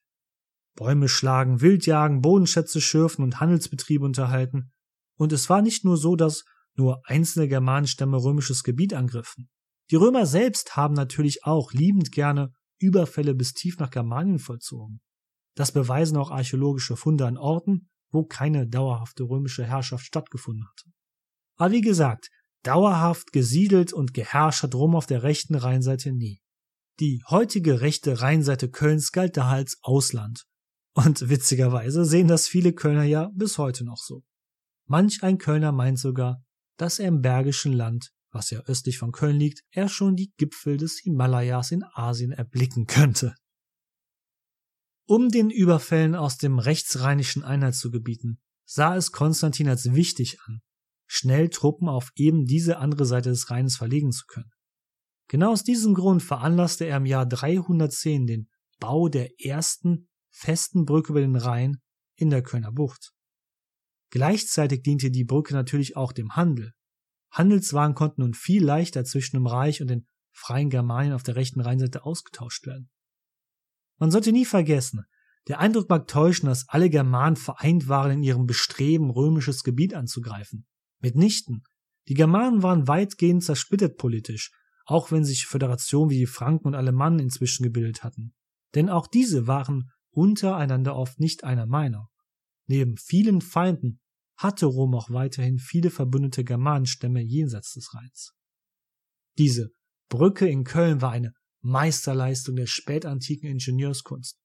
Bäume 0.74 1.08
schlagen, 1.08 1.60
Wildjagen, 1.60 2.20
Bodenschätze 2.20 2.80
schürfen 2.80 3.22
und 3.24 3.40
Handelsbetriebe 3.40 4.04
unterhalten. 4.04 4.72
Und 5.16 5.32
es 5.32 5.48
war 5.50 5.62
nicht 5.62 5.84
nur 5.84 5.96
so, 5.96 6.16
dass 6.16 6.44
nur 6.74 7.02
einzelne 7.04 7.48
Germanenstämme 7.48 8.16
römisches 8.16 8.62
Gebiet 8.62 8.94
angriffen. 8.94 9.50
Die 9.90 9.96
Römer 9.96 10.26
selbst 10.26 10.76
haben 10.76 10.94
natürlich 10.94 11.44
auch 11.44 11.72
liebend 11.72 12.12
gerne 12.12 12.52
Überfälle 12.78 13.34
bis 13.34 13.52
tief 13.52 13.78
nach 13.78 13.90
Germanien 13.90 14.38
vollzogen. 14.38 15.00
Das 15.54 15.72
beweisen 15.72 16.16
auch 16.16 16.30
archäologische 16.30 16.96
Funde 16.96 17.26
an 17.26 17.36
Orten, 17.36 17.90
wo 18.10 18.24
keine 18.24 18.66
dauerhafte 18.66 19.24
römische 19.24 19.64
Herrschaft 19.64 20.04
stattgefunden 20.04 20.66
hatte. 20.66 20.90
Aber 21.56 21.72
wie 21.72 21.80
gesagt, 21.82 22.30
dauerhaft 22.62 23.32
gesiedelt 23.32 23.92
und 23.92 24.14
geherrscht 24.14 24.62
hat 24.62 24.74
Rom 24.74 24.96
auf 24.96 25.06
der 25.06 25.22
rechten 25.22 25.54
Rheinseite 25.54 26.12
nie. 26.12 26.40
Die 27.00 27.22
heutige 27.28 27.80
rechte 27.80 28.20
Rheinseite 28.20 28.70
Kölns 28.70 29.12
galt 29.12 29.36
daher 29.36 29.56
als 29.56 29.78
Ausland. 29.82 30.44
Und 30.94 31.28
witzigerweise 31.28 32.04
sehen 32.04 32.28
das 32.28 32.48
viele 32.48 32.72
Kölner 32.72 33.04
ja 33.04 33.30
bis 33.34 33.58
heute 33.58 33.84
noch 33.84 33.98
so. 33.98 34.22
Manch 34.86 35.22
ein 35.22 35.38
Kölner 35.38 35.72
meint 35.72 35.98
sogar, 35.98 36.44
dass 36.76 36.98
er 36.98 37.08
im 37.08 37.22
Bergischen 37.22 37.72
Land, 37.72 38.12
was 38.30 38.50
ja 38.50 38.60
östlich 38.66 38.98
von 38.98 39.12
Köln 39.12 39.36
liegt, 39.36 39.62
er 39.70 39.88
schon 39.88 40.16
die 40.16 40.32
Gipfel 40.36 40.76
des 40.76 40.98
Himalayas 41.02 41.70
in 41.70 41.84
Asien 41.94 42.32
erblicken 42.32 42.86
könnte. 42.86 43.34
Um 45.06 45.28
den 45.30 45.50
Überfällen 45.50 46.14
aus 46.14 46.38
dem 46.38 46.58
rechtsrheinischen 46.58 47.42
Einheit 47.42 47.74
zu 47.74 47.90
gebieten, 47.90 48.40
sah 48.64 48.96
es 48.96 49.12
Konstantin 49.12 49.68
als 49.68 49.92
wichtig 49.92 50.38
an, 50.46 50.60
schnell 51.06 51.50
Truppen 51.50 51.88
auf 51.88 52.12
eben 52.14 52.44
diese 52.44 52.78
andere 52.78 53.04
Seite 53.04 53.30
des 53.30 53.50
Rheins 53.50 53.76
verlegen 53.76 54.12
zu 54.12 54.24
können. 54.26 54.50
Genau 55.28 55.52
aus 55.52 55.64
diesem 55.64 55.94
Grund 55.94 56.22
veranlasste 56.22 56.84
er 56.84 56.98
im 56.98 57.06
Jahr 57.06 57.26
310 57.26 58.26
den 58.26 58.48
Bau 58.78 59.08
der 59.08 59.40
ersten 59.40 60.08
festen 60.32 60.84
Brücke 60.84 61.12
über 61.12 61.20
den 61.20 61.36
Rhein 61.36 61.80
in 62.16 62.30
der 62.30 62.42
Kölner 62.42 62.72
Bucht. 62.72 63.12
Gleichzeitig 64.10 64.82
diente 64.82 65.10
die 65.10 65.24
Brücke 65.24 65.54
natürlich 65.54 65.96
auch 65.96 66.12
dem 66.12 66.34
Handel. 66.34 66.72
Handelswaren 67.30 67.94
konnten 67.94 68.22
nun 68.22 68.34
viel 68.34 68.64
leichter 68.64 69.04
zwischen 69.04 69.36
dem 69.36 69.46
Reich 69.46 69.80
und 69.80 69.88
den 69.88 70.06
freien 70.32 70.70
Germanien 70.70 71.14
auf 71.14 71.22
der 71.22 71.36
rechten 71.36 71.60
Rheinseite 71.60 72.04
ausgetauscht 72.04 72.66
werden. 72.66 72.90
Man 73.98 74.10
sollte 74.10 74.32
nie 74.32 74.44
vergessen, 74.44 75.04
der 75.48 75.58
Eindruck 75.58 75.88
mag 75.88 76.06
täuschen, 76.06 76.46
dass 76.46 76.68
alle 76.68 76.88
Germanen 76.88 77.36
vereint 77.36 77.88
waren 77.88 78.12
in 78.12 78.22
ihrem 78.22 78.46
Bestreben, 78.46 79.10
römisches 79.10 79.64
Gebiet 79.64 79.94
anzugreifen. 79.94 80.66
Mitnichten. 81.00 81.64
Die 82.08 82.14
Germanen 82.14 82.62
waren 82.62 82.86
weitgehend 82.86 83.42
zersplittert 83.42 83.96
politisch, 83.96 84.52
auch 84.84 85.10
wenn 85.10 85.24
sich 85.24 85.46
Föderationen 85.46 86.10
wie 86.10 86.18
die 86.18 86.26
Franken 86.26 86.68
und 86.68 86.74
Alemannen 86.74 87.18
inzwischen 87.18 87.64
gebildet 87.64 88.04
hatten. 88.04 88.34
Denn 88.74 88.88
auch 88.88 89.06
diese 89.06 89.46
waren 89.46 89.90
untereinander 90.12 90.96
oft 90.96 91.18
nicht 91.18 91.44
einer 91.44 91.66
Meinung. 91.66 92.06
Neben 92.66 92.96
vielen 92.96 93.40
Feinden 93.40 94.00
hatte 94.36 94.66
Rom 94.66 94.94
auch 94.94 95.10
weiterhin 95.10 95.58
viele 95.58 95.90
verbündete 95.90 96.44
Germanenstämme 96.44 97.20
jenseits 97.20 97.74
des 97.74 97.94
Rheins. 97.94 98.32
Diese 99.38 99.70
Brücke 100.08 100.48
in 100.48 100.64
Köln 100.64 101.00
war 101.00 101.12
eine 101.12 101.32
Meisterleistung 101.60 102.56
der 102.56 102.66
spätantiken 102.66 103.48
Ingenieurskunst. 103.48 104.38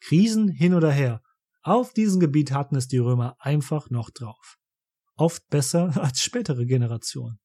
Krisen 0.00 0.48
hin 0.48 0.74
oder 0.74 0.90
her, 0.90 1.22
auf 1.62 1.92
diesem 1.92 2.18
Gebiet 2.18 2.52
hatten 2.52 2.76
es 2.76 2.88
die 2.88 2.98
Römer 2.98 3.36
einfach 3.38 3.90
noch 3.90 4.10
drauf. 4.10 4.58
Oft 5.16 5.48
besser 5.48 5.96
als 6.02 6.22
spätere 6.22 6.64
Generationen. 6.64 7.38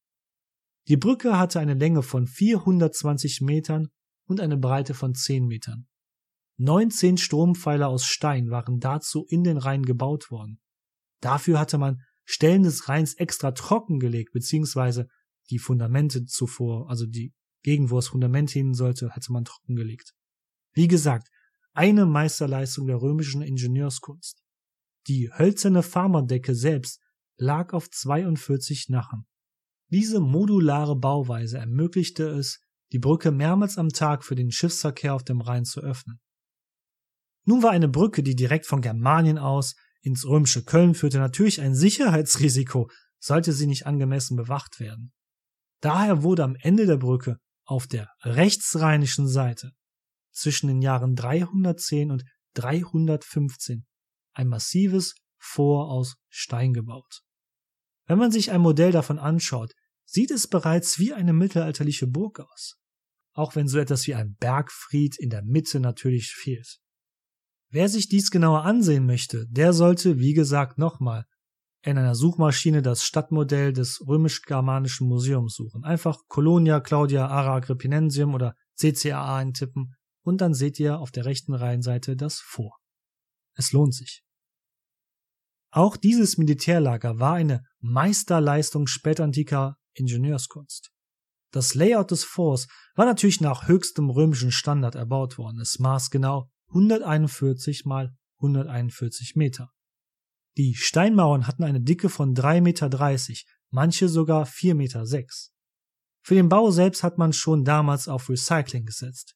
Die 0.88 0.98
Brücke 0.98 1.38
hatte 1.38 1.60
eine 1.60 1.74
Länge 1.74 2.02
von 2.02 2.28
420 2.28 3.42
Metern 3.42 3.90
und 4.26 4.40
eine 4.40 4.58
Breite 4.58 4.94
von 4.94 5.14
10 5.14 5.46
Metern. 5.46 5.88
19 6.58 7.18
Strompfeiler 7.18 7.88
aus 7.88 8.06
Stein 8.06 8.50
waren 8.50 8.80
dazu 8.80 9.26
in 9.30 9.44
den 9.44 9.58
Rhein 9.58 9.84
gebaut 9.84 10.32
worden. 10.32 10.60
Dafür 11.22 11.60
hatte 11.60 11.78
man 11.78 12.02
Stellen 12.26 12.64
des 12.64 12.90
Rheins 12.90 13.14
extra 13.14 13.52
trockengelegt, 13.52 14.34
beziehungsweise 14.34 15.08
die 15.50 15.60
Fundamente 15.60 16.26
zuvor, 16.26 16.90
also 16.90 17.06
die 17.06 17.34
Gegend, 17.64 17.92
wo 17.92 17.96
das 17.96 18.08
Fundament 18.08 18.50
hin 18.50 18.74
sollte, 18.74 19.12
hatte 19.12 19.32
man 19.32 19.46
trockengelegt. 19.46 20.14
Wie 20.74 20.88
gesagt, 20.88 21.30
eine 21.74 22.06
Meisterleistung 22.06 22.88
der 22.88 23.02
römischen 23.02 23.42
Ingenieurskunst. 23.42 24.44
Die 25.08 25.32
hölzerne 25.32 25.84
Farmerdecke 25.84 26.56
selbst 26.56 27.02
lag 27.38 27.74
auf 27.74 27.90
42 27.90 28.90
Nachen. 28.90 29.26
Diese 29.90 30.20
modulare 30.20 30.98
Bauweise 30.98 31.60
ermöglichte 31.60 32.28
es, 32.28 32.60
die 32.92 33.00
Brücke 33.00 33.32
mehrmals 33.32 33.78
am 33.78 33.90
Tag 33.90 34.24
für 34.24 34.36
den 34.36 34.52
Schiffsverkehr 34.52 35.14
auf 35.14 35.24
dem 35.24 35.42
Rhein 35.42 35.66
zu 35.66 35.82
öffnen. 35.82 36.20
Nun 37.48 37.64
war 37.64 37.72
eine 37.72 37.88
Brücke, 37.88 38.24
die 38.24 38.36
direkt 38.36 38.66
von 38.66 38.82
Germanien 38.82 39.38
aus 39.38 39.76
ins 40.02 40.26
römische 40.26 40.66
Köln 40.66 40.96
führte, 40.96 41.18
natürlich 41.18 41.62
ein 41.62 41.74
Sicherheitsrisiko, 41.74 42.90
sollte 43.20 43.54
sie 43.54 43.68
nicht 43.68 43.86
angemessen 43.86 44.36
bewacht 44.36 44.82
werden. 44.82 45.14
Daher 45.80 46.24
wurde 46.24 46.44
am 46.44 46.58
Ende 46.60 46.86
der 46.86 46.98
Brücke 46.98 47.38
auf 47.64 47.88
der 47.88 48.10
rechtsrheinischen 48.24 49.30
Seite 49.30 49.72
zwischen 50.32 50.68
den 50.68 50.82
Jahren 50.82 51.16
310 51.16 52.12
und 52.12 52.26
315 52.56 53.86
ein 54.34 54.48
massives 54.50 55.16
Fort 55.38 55.90
aus 55.90 56.18
Stein 56.28 56.74
gebaut. 56.74 57.22
Wenn 58.08 58.20
man 58.20 58.32
sich 58.32 58.52
ein 58.52 58.60
Modell 58.60 58.92
davon 58.92 59.20
anschaut, 59.20 59.72
sieht 60.04 60.32
es 60.32 60.50
bereits 60.50 61.00
wie 61.00 61.14
eine 61.14 61.32
mittelalterliche 61.32 62.08
Burg 62.08 62.42
aus, 62.42 62.76
auch 63.32 63.56
wenn 63.56 63.70
so 63.70 63.80
etwas 63.80 64.06
wie 64.06 64.16
ein 64.16 64.36
Bergfried 64.36 65.18
in 65.18 65.30
der 65.30 65.44
Mitte 65.44 65.80
natürlich 65.80 66.34
fehlt. 66.34 66.82
Wer 67.70 67.90
sich 67.90 68.08
dies 68.08 68.32
genauer 68.32 68.64
ansehen 68.64 69.06
möchte, 69.06 69.46
der 69.50 69.74
sollte, 69.74 70.20
wie 70.20 70.34
gesagt, 70.34 70.78
nochmal 70.78 71.26
in 71.84 71.98
einer 71.98 72.16
Suchmaschine 72.16 72.82
das 72.82 73.04
Stadtmodell 73.04 73.74
des 73.74 74.02
römisch-germanischen 74.06 75.08
Museums 75.08 75.56
suchen. 75.56 75.84
Einfach 75.84 76.20
Colonia 76.28 76.80
Claudia 76.80 77.28
Ara 77.28 77.56
Agrippinensium 77.56 78.34
oder 78.34 78.56
CCAA 78.76 79.38
eintippen 79.38 79.96
und 80.24 80.42
dann 80.42 80.54
seht 80.54 80.80
ihr 80.80 81.00
auf 81.00 81.12
der 81.12 81.26
rechten 81.26 81.54
Reihenseite 81.54 82.16
das 82.16 82.40
Vor. 82.40 82.78
Es 83.56 83.72
lohnt 83.72 83.94
sich. 83.94 84.24
Auch 85.72 85.98
dieses 85.98 86.38
Militärlager 86.38 87.20
war 87.20 87.36
eine 87.36 87.64
Meisterleistung 87.80 88.88
spätantiker 88.88 89.76
Ingenieurskunst. 89.94 90.90
Das 91.52 91.76
Layout 91.76 92.12
des 92.12 92.24
Forts 92.24 92.68
war 92.96 93.06
natürlich 93.06 93.42
nach 93.42 93.68
höchstem 93.68 94.10
römischen 94.10 94.52
Standard 94.52 94.96
erbaut 94.96 95.38
worden. 95.38 95.60
Es 95.60 95.80
maß 95.80 96.10
genau 96.10 96.50
141 96.70 97.86
mal 97.86 98.16
141 98.38 99.36
Meter. 99.36 99.72
Die 100.58 100.74
Steinmauern 100.76 101.48
hatten 101.48 101.64
eine 101.64 101.82
Dicke 101.82 102.10
von 102.10 102.34
3,30 102.34 102.62
Meter, 102.62 102.90
manche 103.70 104.10
sogar 104.10 104.46
4,6 104.46 104.74
Meter. 104.74 105.06
Für 106.22 106.36
den 106.36 106.50
Bau 106.50 106.72
selbst 106.72 107.04
hat 107.04 107.18
man 107.18 107.32
schon 107.32 107.64
damals 107.64 108.08
auf 108.08 108.30
Recycling 108.30 108.86
gesetzt. 108.86 109.36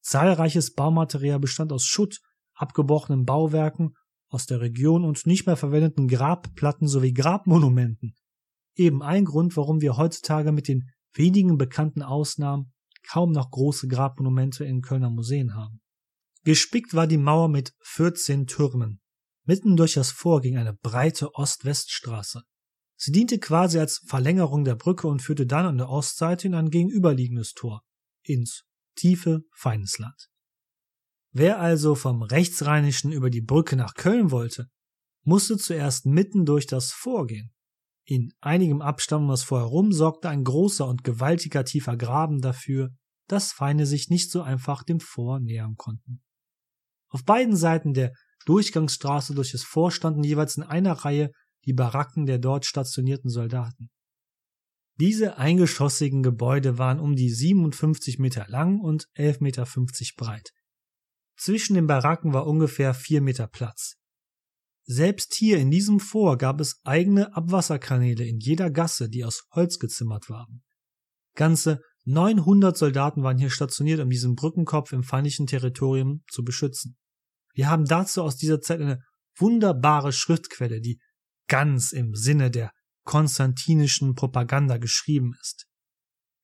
Zahlreiches 0.00 0.74
Baumaterial 0.74 1.38
bestand 1.38 1.72
aus 1.72 1.84
Schutt, 1.84 2.20
abgebrochenen 2.54 3.24
Bauwerken 3.24 3.94
aus 4.28 4.46
der 4.46 4.60
Region 4.60 5.04
und 5.04 5.26
nicht 5.26 5.46
mehr 5.46 5.56
verwendeten 5.56 6.08
Grabplatten 6.08 6.88
sowie 6.88 7.12
Grabmonumenten. 7.12 8.14
Eben 8.76 9.02
ein 9.02 9.24
Grund, 9.24 9.56
warum 9.56 9.80
wir 9.80 9.96
heutzutage 9.96 10.52
mit 10.52 10.68
den 10.68 10.88
wenigen 11.12 11.58
bekannten 11.58 12.02
Ausnahmen 12.02 12.72
kaum 13.06 13.32
noch 13.32 13.50
große 13.50 13.88
Grabmonumente 13.88 14.64
in 14.64 14.82
Kölner 14.82 15.10
Museen 15.10 15.54
haben. 15.54 15.80
Gespickt 16.44 16.94
war 16.94 17.06
die 17.06 17.18
Mauer 17.18 17.48
mit 17.48 17.74
14 17.80 18.46
Türmen. 18.46 19.00
Mitten 19.44 19.76
durch 19.76 19.94
das 19.94 20.10
Vor 20.10 20.40
ging 20.40 20.56
eine 20.56 20.72
breite 20.72 21.34
Ost-West-Straße. 21.34 22.42
Sie 22.96 23.12
diente 23.12 23.38
quasi 23.38 23.78
als 23.78 24.02
Verlängerung 24.06 24.64
der 24.64 24.74
Brücke 24.74 25.06
und 25.06 25.22
führte 25.22 25.46
dann 25.46 25.66
an 25.66 25.78
der 25.78 25.88
Ostseite 25.88 26.46
in 26.46 26.54
ein 26.54 26.70
gegenüberliegendes 26.70 27.52
Tor, 27.52 27.82
ins 28.22 28.64
tiefe 28.94 29.42
Feindesland. 29.52 30.28
Wer 31.32 31.60
also 31.60 31.94
vom 31.94 32.22
Rechtsrheinischen 32.22 33.12
über 33.12 33.30
die 33.30 33.40
Brücke 33.40 33.76
nach 33.76 33.94
Köln 33.94 34.30
wollte, 34.30 34.68
musste 35.24 35.56
zuerst 35.56 36.06
mitten 36.06 36.44
durch 36.44 36.66
das 36.66 36.92
Vorgehen. 36.92 37.52
In 38.04 38.32
einigem 38.40 38.82
Abstand 38.82 39.22
um 39.22 39.28
das 39.28 39.44
Vor 39.44 39.60
herum 39.60 39.92
sorgte 39.92 40.28
ein 40.28 40.44
großer 40.44 40.86
und 40.86 41.04
gewaltiger 41.04 41.64
tiefer 41.64 41.96
Graben 41.96 42.40
dafür, 42.40 42.90
dass 43.28 43.52
Feinde 43.52 43.86
sich 43.86 44.08
nicht 44.08 44.30
so 44.30 44.42
einfach 44.42 44.82
dem 44.82 45.00
Vor 45.00 45.38
nähern 45.38 45.76
konnten. 45.76 46.22
Auf 47.10 47.24
beiden 47.24 47.56
Seiten 47.56 47.92
der 47.92 48.12
Durchgangsstraße 48.46 49.34
durch 49.34 49.52
das 49.52 49.62
Vor 49.62 49.90
standen 49.90 50.24
jeweils 50.24 50.56
in 50.56 50.62
einer 50.62 50.92
Reihe 50.92 51.30
die 51.66 51.72
Baracken 51.72 52.26
der 52.26 52.38
dort 52.38 52.64
stationierten 52.64 53.30
Soldaten. 53.30 53.90
Diese 54.98 55.36
eingeschossigen 55.38 56.22
Gebäude 56.22 56.78
waren 56.78 57.00
um 57.00 57.16
die 57.16 57.30
57 57.30 58.18
Meter 58.18 58.46
lang 58.48 58.80
und 58.80 59.06
11,50 59.16 59.42
Meter 59.42 59.66
breit. 60.16 60.50
Zwischen 61.36 61.74
den 61.74 61.86
Baracken 61.86 62.32
war 62.32 62.46
ungefähr 62.46 62.92
vier 62.92 63.22
Meter 63.22 63.46
Platz. 63.46 63.96
Selbst 64.84 65.34
hier 65.34 65.58
in 65.58 65.70
diesem 65.70 66.00
Vor 66.00 66.36
gab 66.36 66.60
es 66.60 66.80
eigene 66.84 67.34
Abwasserkanäle 67.34 68.26
in 68.26 68.40
jeder 68.40 68.70
Gasse, 68.70 69.08
die 69.08 69.24
aus 69.24 69.46
Holz 69.52 69.78
gezimmert 69.78 70.28
waren. 70.28 70.62
Ganze 71.34 71.80
900 72.04 72.76
Soldaten 72.76 73.22
waren 73.22 73.38
hier 73.38 73.50
stationiert, 73.50 74.00
um 74.00 74.08
diesen 74.08 74.34
Brückenkopf 74.34 74.92
im 74.92 75.02
feindlichen 75.02 75.46
Territorium 75.46 76.22
zu 76.30 76.44
beschützen. 76.44 76.96
Wir 77.52 77.68
haben 77.68 77.84
dazu 77.84 78.22
aus 78.22 78.36
dieser 78.36 78.60
Zeit 78.60 78.80
eine 78.80 79.02
wunderbare 79.36 80.12
Schriftquelle, 80.12 80.80
die 80.80 81.00
ganz 81.48 81.92
im 81.92 82.14
Sinne 82.14 82.50
der 82.50 82.72
konstantinischen 83.04 84.14
Propaganda 84.14 84.78
geschrieben 84.78 85.34
ist. 85.40 85.66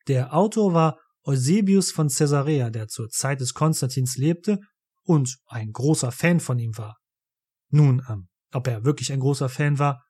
Der 0.09 0.35
Autor 0.35 0.75
war 0.75 0.99
Eusebius 1.25 1.91
von 1.91 2.09
Caesarea, 2.09 2.71
der 2.71 2.89
zur 2.89 3.09
Zeit 3.09 3.41
des 3.41 3.55
Konstantins 3.55 4.17
lebte 4.17 4.61
und 5.03 5.39
ein 5.47 5.73
großer 5.73 6.13
Fan 6.13 6.41
von 6.41 6.59
ihm 6.59 6.77
war. 6.77 6.99
Nun, 7.71 8.03
ähm, 8.09 8.29
ob 8.53 8.69
er 8.69 8.85
wirklich 8.85 9.13
ein 9.13 9.21
großer 9.21 9.49
Fan 9.49 9.79
war, 9.79 10.05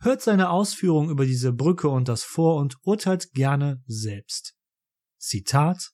hört 0.00 0.22
seine 0.22 0.50
Ausführungen 0.50 1.10
über 1.10 1.24
diese 1.24 1.52
Brücke 1.52 1.88
und 1.88 2.08
das 2.08 2.24
Vor 2.24 2.56
und 2.56 2.76
urteilt 2.82 3.32
gerne 3.32 3.82
selbst. 3.86 4.55
Zitat 5.26 5.90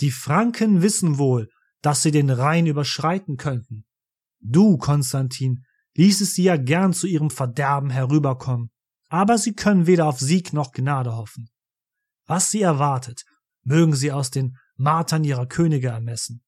Die 0.00 0.12
Franken 0.12 0.82
wissen 0.82 1.18
wohl, 1.18 1.48
dass 1.82 2.02
sie 2.02 2.12
den 2.12 2.30
Rhein 2.30 2.66
überschreiten 2.66 3.36
könnten. 3.36 3.86
Du, 4.38 4.78
Konstantin, 4.78 5.64
ließest 5.94 6.36
sie 6.36 6.44
ja 6.44 6.56
gern 6.56 6.92
zu 6.92 7.08
ihrem 7.08 7.30
Verderben 7.30 7.90
herüberkommen, 7.90 8.70
aber 9.08 9.36
sie 9.36 9.54
können 9.54 9.88
weder 9.88 10.06
auf 10.06 10.20
Sieg 10.20 10.52
noch 10.52 10.70
Gnade 10.70 11.16
hoffen. 11.16 11.50
Was 12.26 12.52
sie 12.52 12.62
erwartet, 12.62 13.24
mögen 13.64 13.96
sie 13.96 14.12
aus 14.12 14.30
den 14.30 14.56
Martern 14.76 15.24
ihrer 15.24 15.46
Könige 15.46 15.88
ermessen. 15.88 16.44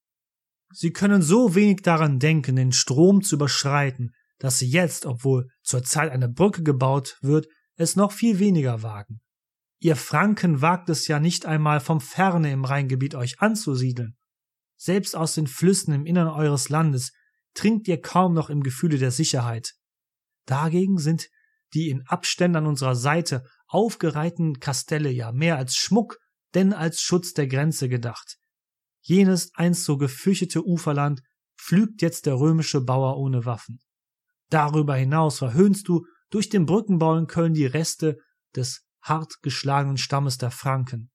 Sie 0.71 0.93
können 0.93 1.21
so 1.21 1.57
wenig 1.57 1.83
daran 1.83 2.21
denken, 2.21 2.55
den 2.55 2.73
Strom 2.73 3.23
zu 3.23 3.35
überschreiten, 3.35 4.13
dass 4.39 4.61
sie 4.61 4.69
jetzt, 4.69 5.05
obwohl 5.05 5.51
zurzeit 5.63 6.13
eine 6.13 6.29
Brücke 6.29 6.63
gebaut 6.63 7.19
wird, 7.23 7.49
es 7.75 7.97
noch 7.97 8.13
viel 8.13 8.39
weniger 8.39 8.85
wagen. 8.85 9.21
Ihr 9.83 9.97
Franken 9.97 10.63
wagt 10.63 10.91
es 10.91 11.09
ja 11.09 11.19
nicht 11.19 11.45
einmal 11.45 11.81
vom 11.81 12.01
Ferne 12.01 12.53
im 12.53 12.65
Rheingebiet 12.65 13.17
euch 13.17 13.41
anzusiedeln. 13.41 14.17
Selbst 14.77 15.17
aus 15.17 15.35
den 15.35 15.49
Flüssen 15.49 15.93
im 15.93 16.07
Innern 16.07 16.29
eures 16.29 16.69
Landes 16.69 17.11
trinkt 17.53 17.89
ihr 17.89 18.01
kaum 18.01 18.33
noch 18.33 18.49
im 18.49 18.63
Gefühle 18.63 18.97
der 18.97 19.11
Sicherheit. 19.11 19.75
Dagegen 20.47 20.99
sind 20.99 21.29
die 21.75 21.91
in 21.91 22.07
Abständen 22.07 22.59
an 22.59 22.67
unserer 22.67 22.95
Seite 22.95 23.43
aufgereihten 23.67 24.61
Kastelle 24.61 25.11
ja 25.11 25.33
mehr 25.33 25.57
als 25.57 25.75
Schmuck 25.75 26.17
denn 26.55 26.73
als 26.73 27.01
Schutz 27.01 27.33
der 27.33 27.49
Grenze 27.49 27.89
gedacht. 27.89 28.37
Jenes 29.01 29.51
einst 29.55 29.85
so 29.85 29.97
gefürchtete 29.97 30.65
Uferland 30.65 31.23
pflügt 31.59 32.03
jetzt 32.03 32.27
der 32.27 32.35
römische 32.35 32.83
Bauer 32.83 33.19
ohne 33.19 33.47
Waffen. 33.47 33.81
Darüber 34.49 34.95
hinaus 34.95 35.39
verhöhnst 35.39 35.89
du 35.89 36.07
durch 36.31 36.51
den 36.51 36.67
Brückenbau 36.67 37.17
in 37.17 37.27
Köln 37.27 37.55
die 37.55 37.67
Reste 37.67 38.19
des 38.55 38.87
hart 39.03 39.43
geschlagenen 39.43 39.99
Stammes 39.99 40.39
der 40.39 40.51
Franken. 40.51 41.11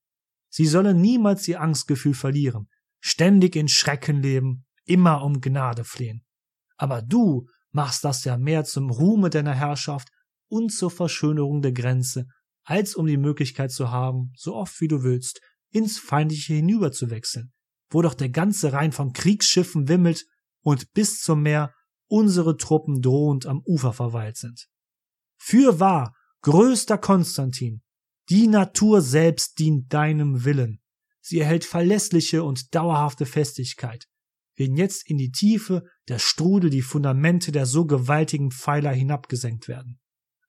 Sie 0.50 0.66
sollen 0.66 1.02
niemals 1.02 1.48
ihr 1.48 1.62
Angstgefühl 1.62 2.14
verlieren, 2.14 2.70
ständig 3.00 3.56
in 3.56 3.68
Schrecken 3.68 4.22
leben, 4.22 4.66
immer 4.86 5.24
um 5.24 5.42
Gnade 5.42 5.84
flehen. 5.84 6.26
Aber 6.78 7.02
du 7.02 7.48
machst 7.72 8.04
das 8.04 8.24
ja 8.24 8.38
mehr 8.38 8.64
zum 8.64 8.90
Ruhme 8.90 9.30
deiner 9.30 9.54
Herrschaft 9.54 10.10
und 10.48 10.72
zur 10.72 10.92
Verschönerung 10.92 11.62
der 11.62 11.74
Grenze, 11.74 12.28
als 12.64 12.96
um 12.96 13.06
die 13.06 13.18
Möglichkeit 13.18 13.72
zu 13.72 13.92
haben, 13.92 14.32
so 14.36 14.56
oft 14.56 14.80
wie 14.82 14.88
du 14.88 15.04
willst, 15.04 15.42
ins 15.72 16.00
Feindliche 16.00 16.54
hinüberzuwechseln, 16.56 17.52
wo 17.90 18.02
doch 18.02 18.14
der 18.14 18.30
ganze 18.30 18.74
Rhein 18.74 18.92
von 18.92 19.14
Kriegsschiffen 19.14 19.88
wimmelt 19.88 20.26
und 20.62 20.92
bis 20.94 21.22
zum 21.22 21.44
Meer 21.44 21.74
unsere 22.08 22.58
Truppen 22.58 23.02
drohend 23.02 23.46
am 23.46 23.62
Ufer 23.66 23.94
verweilt 23.94 24.38
sind. 24.38 24.68
Fürwahr, 25.38 26.14
größter 26.42 26.98
Konstantin, 26.98 27.82
die 28.30 28.48
Natur 28.48 29.02
selbst 29.02 29.60
dient 29.60 29.94
deinem 29.94 30.44
Willen. 30.44 30.82
Sie 31.22 31.40
erhält 31.40 31.66
verlässliche 31.66 32.44
und 32.44 32.74
dauerhafte 32.76 33.26
Festigkeit. 33.26 34.08
Wenn 34.56 34.76
jetzt 34.76 35.08
in 35.10 35.18
die 35.18 35.32
Tiefe 35.32 35.84
der 36.08 36.20
Strudel 36.20 36.70
die 36.70 36.82
Fundamente 36.82 37.52
der 37.52 37.66
so 37.66 37.86
gewaltigen 37.86 38.52
Pfeiler 38.52 38.92
hinabgesenkt 38.92 39.68
werden. 39.68 40.00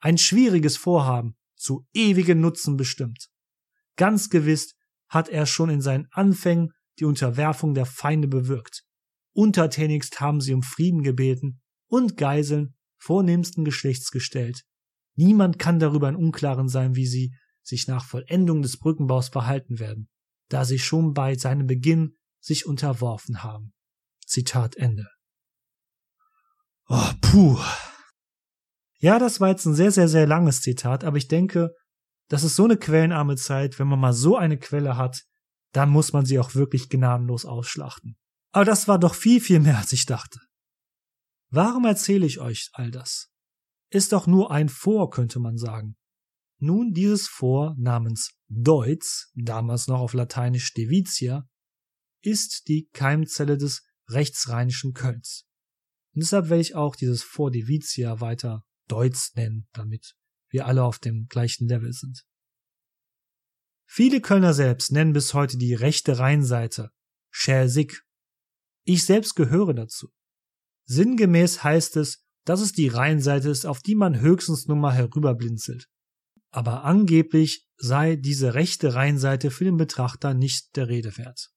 Ein 0.00 0.18
schwieriges 0.18 0.76
Vorhaben, 0.76 1.36
zu 1.56 1.86
ewigen 1.92 2.40
Nutzen 2.40 2.76
bestimmt. 2.76 3.28
Ganz 3.96 4.30
gewiss 4.30 4.76
hat 5.08 5.28
er 5.28 5.46
schon 5.46 5.70
in 5.70 5.80
seinen 5.80 6.06
Anfängen 6.12 6.72
die 6.98 7.04
Unterwerfung 7.04 7.74
der 7.74 7.86
Feinde 7.86 8.28
bewirkt. 8.28 8.84
Untertänigst 9.32 10.20
haben 10.20 10.40
sie 10.40 10.54
um 10.54 10.62
Frieden 10.62 11.02
gebeten 11.02 11.60
und 11.88 12.16
Geiseln 12.16 12.76
vornehmsten 12.98 13.64
Geschlechts 13.64 14.10
gestellt. 14.10 14.64
Niemand 15.18 15.58
kann 15.58 15.80
darüber 15.80 16.08
im 16.08 16.14
Unklaren 16.14 16.68
sein, 16.68 16.94
wie 16.94 17.08
sie 17.08 17.34
sich 17.60 17.88
nach 17.88 18.04
Vollendung 18.04 18.62
des 18.62 18.78
Brückenbaus 18.78 19.30
verhalten 19.30 19.80
werden, 19.80 20.08
da 20.48 20.64
sie 20.64 20.78
schon 20.78 21.12
bei 21.12 21.34
seinem 21.34 21.66
Beginn 21.66 22.16
sich 22.40 22.66
unterworfen 22.66 23.42
haben. 23.42 23.72
Zitat 24.24 24.76
Ende. 24.76 25.08
Oh, 26.86 27.10
puh. 27.20 27.58
Ja, 29.00 29.18
das 29.18 29.40
war 29.40 29.48
jetzt 29.48 29.66
ein 29.66 29.74
sehr, 29.74 29.90
sehr, 29.90 30.06
sehr 30.06 30.28
langes 30.28 30.62
Zitat, 30.62 31.02
aber 31.02 31.16
ich 31.16 31.26
denke, 31.26 31.74
das 32.28 32.44
ist 32.44 32.54
so 32.54 32.66
eine 32.66 32.76
quellenarme 32.76 33.34
Zeit, 33.34 33.80
wenn 33.80 33.88
man 33.88 33.98
mal 33.98 34.12
so 34.12 34.36
eine 34.36 34.56
Quelle 34.56 34.96
hat, 34.96 35.24
dann 35.72 35.90
muss 35.90 36.12
man 36.12 36.26
sie 36.26 36.38
auch 36.38 36.54
wirklich 36.54 36.88
gnadenlos 36.88 37.44
ausschlachten. 37.44 38.16
Aber 38.52 38.64
das 38.64 38.86
war 38.86 39.00
doch 39.00 39.16
viel, 39.16 39.40
viel 39.40 39.58
mehr, 39.58 39.78
als 39.78 39.92
ich 39.92 40.06
dachte. 40.06 40.38
Warum 41.50 41.86
erzähle 41.86 42.24
ich 42.24 42.38
euch 42.38 42.70
all 42.72 42.92
das? 42.92 43.32
Ist 43.90 44.12
doch 44.12 44.26
nur 44.26 44.50
ein 44.50 44.68
Vor, 44.68 45.10
könnte 45.10 45.38
man 45.40 45.56
sagen. 45.56 45.96
Nun, 46.60 46.92
dieses 46.92 47.28
Vor 47.28 47.74
namens 47.78 48.32
Deutz, 48.48 49.30
damals 49.34 49.86
noch 49.86 50.00
auf 50.00 50.12
Lateinisch 50.12 50.74
Devitia, 50.74 51.48
ist 52.22 52.68
die 52.68 52.88
Keimzelle 52.92 53.56
des 53.56 53.86
rechtsrheinischen 54.08 54.92
Kölns. 54.92 55.46
Und 56.14 56.22
deshalb 56.22 56.48
werde 56.48 56.62
ich 56.62 56.74
auch 56.74 56.96
dieses 56.96 57.22
Vor 57.22 57.50
Devitia 57.50 58.20
weiter 58.20 58.64
Deutz 58.88 59.34
nennen, 59.34 59.68
damit 59.72 60.16
wir 60.50 60.66
alle 60.66 60.82
auf 60.82 60.98
dem 60.98 61.26
gleichen 61.28 61.68
Level 61.68 61.92
sind. 61.92 62.24
Viele 63.86 64.20
Kölner 64.20 64.52
selbst 64.52 64.92
nennen 64.92 65.12
bis 65.12 65.32
heute 65.32 65.56
die 65.56 65.74
rechte 65.74 66.18
Rheinseite 66.18 66.90
Schersig. 67.30 68.02
Ich 68.84 69.04
selbst 69.04 69.34
gehöre 69.34 69.74
dazu. 69.74 70.10
Sinngemäß 70.84 71.62
heißt 71.62 71.96
es, 71.96 72.24
dass 72.48 72.60
es 72.62 72.72
die 72.72 72.88
Rheinseite 72.88 73.50
ist, 73.50 73.66
auf 73.66 73.80
die 73.80 73.94
man 73.94 74.20
höchstens 74.20 74.66
nur 74.68 74.78
mal 74.78 74.94
herüberblinzelt. 74.94 75.86
Aber 76.50 76.84
angeblich 76.84 77.66
sei 77.76 78.16
diese 78.16 78.54
rechte 78.54 78.94
Rheinseite 78.94 79.50
für 79.50 79.64
den 79.64 79.76
Betrachter 79.76 80.32
nicht 80.32 80.74
der 80.74 80.88
Rede 80.88 81.18
wert. 81.18 81.50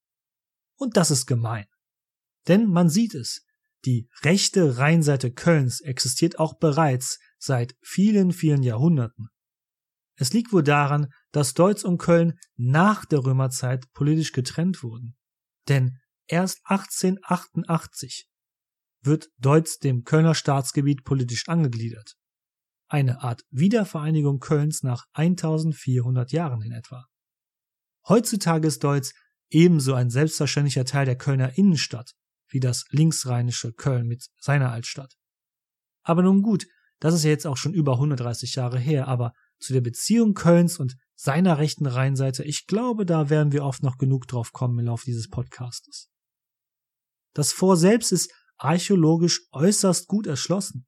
Und 0.76 0.98
das 0.98 1.10
ist 1.10 1.28
gemein. 1.28 1.66
Denn 2.50 2.70
man 2.70 2.90
sieht 2.90 3.16
es, 3.16 3.46
die 3.86 4.10
rechte 4.24 4.80
Rheinseite 4.80 5.32
Kölns 5.32 5.80
existiert 5.80 6.40
auch 6.40 6.58
bereits 6.60 7.20
seit 7.38 7.74
vielen, 7.82 8.34
vielen 8.34 8.62
Jahrhunderten. 8.62 9.30
Es 10.16 10.34
liegt 10.34 10.52
wohl 10.52 10.64
daran, 10.64 11.08
dass 11.32 11.54
Deutz 11.54 11.86
und 11.86 12.00
Köln 12.00 12.38
nach 12.58 13.06
der 13.06 13.24
Römerzeit 13.24 13.86
politisch 13.94 14.34
getrennt 14.34 14.84
wurden. 14.84 15.16
Denn 15.70 16.00
erst 16.28 16.60
1888 16.66 18.28
wird 19.02 19.30
Deutz 19.38 19.80
dem 19.80 20.04
Kölner 20.04 20.36
Staatsgebiet 20.36 21.04
politisch 21.04 21.48
angegliedert. 21.48 22.16
Eine 22.88 23.22
Art 23.22 23.44
Wiedervereinigung 23.50 24.40
Kölns 24.40 24.84
nach 24.84 25.06
1400 25.14 26.32
Jahren 26.32 26.62
in 26.62 26.72
etwa. 26.72 27.06
Heutzutage 28.08 28.68
ist 28.68 28.84
Deutz 28.84 29.14
ebenso 29.50 29.94
ein 29.94 30.10
selbstverständlicher 30.10 30.86
Teil 30.86 31.06
der 31.06 31.18
Kölner 31.18 31.58
Innenstadt 31.58 32.14
wie 32.52 32.60
das 32.60 32.86
linksrheinische 32.90 33.74
Köln 33.74 34.08
mit 34.08 34.28
seiner 34.38 34.72
Altstadt. 34.72 35.16
Aber 36.04 36.22
nun 36.22 36.42
gut, 36.42 36.68
das 37.00 37.14
ist 37.14 37.24
ja 37.24 37.30
jetzt 37.30 37.48
auch 37.48 37.58
schon 37.58 37.74
über 37.74 37.94
130 37.94 38.56
Jahre 38.56 38.80
her, 38.80 39.08
aber 39.08 39.34
zu 39.60 39.74
der 39.74 39.82
Beziehung 39.82 40.34
Kölns 40.34 40.80
und 40.80 40.96
seiner 41.16 41.58
rechten 41.58 41.86
Rheinseite, 41.86 42.44
ich 42.44 42.66
glaube, 42.66 43.06
da 43.06 43.30
werden 43.30 43.52
wir 43.52 43.64
oft 43.64 43.84
noch 43.84 43.98
genug 43.98 44.28
drauf 44.28 44.52
kommen 44.54 44.80
im 44.80 44.86
Laufe 44.86 45.06
dieses 45.06 45.30
Podcastes. 45.30 46.10
Das 47.34 47.54
Fort 47.54 47.80
selbst 47.80 48.12
ist 48.12 48.34
archäologisch 48.62 49.48
äußerst 49.52 50.08
gut 50.08 50.28
erschlossen. 50.28 50.86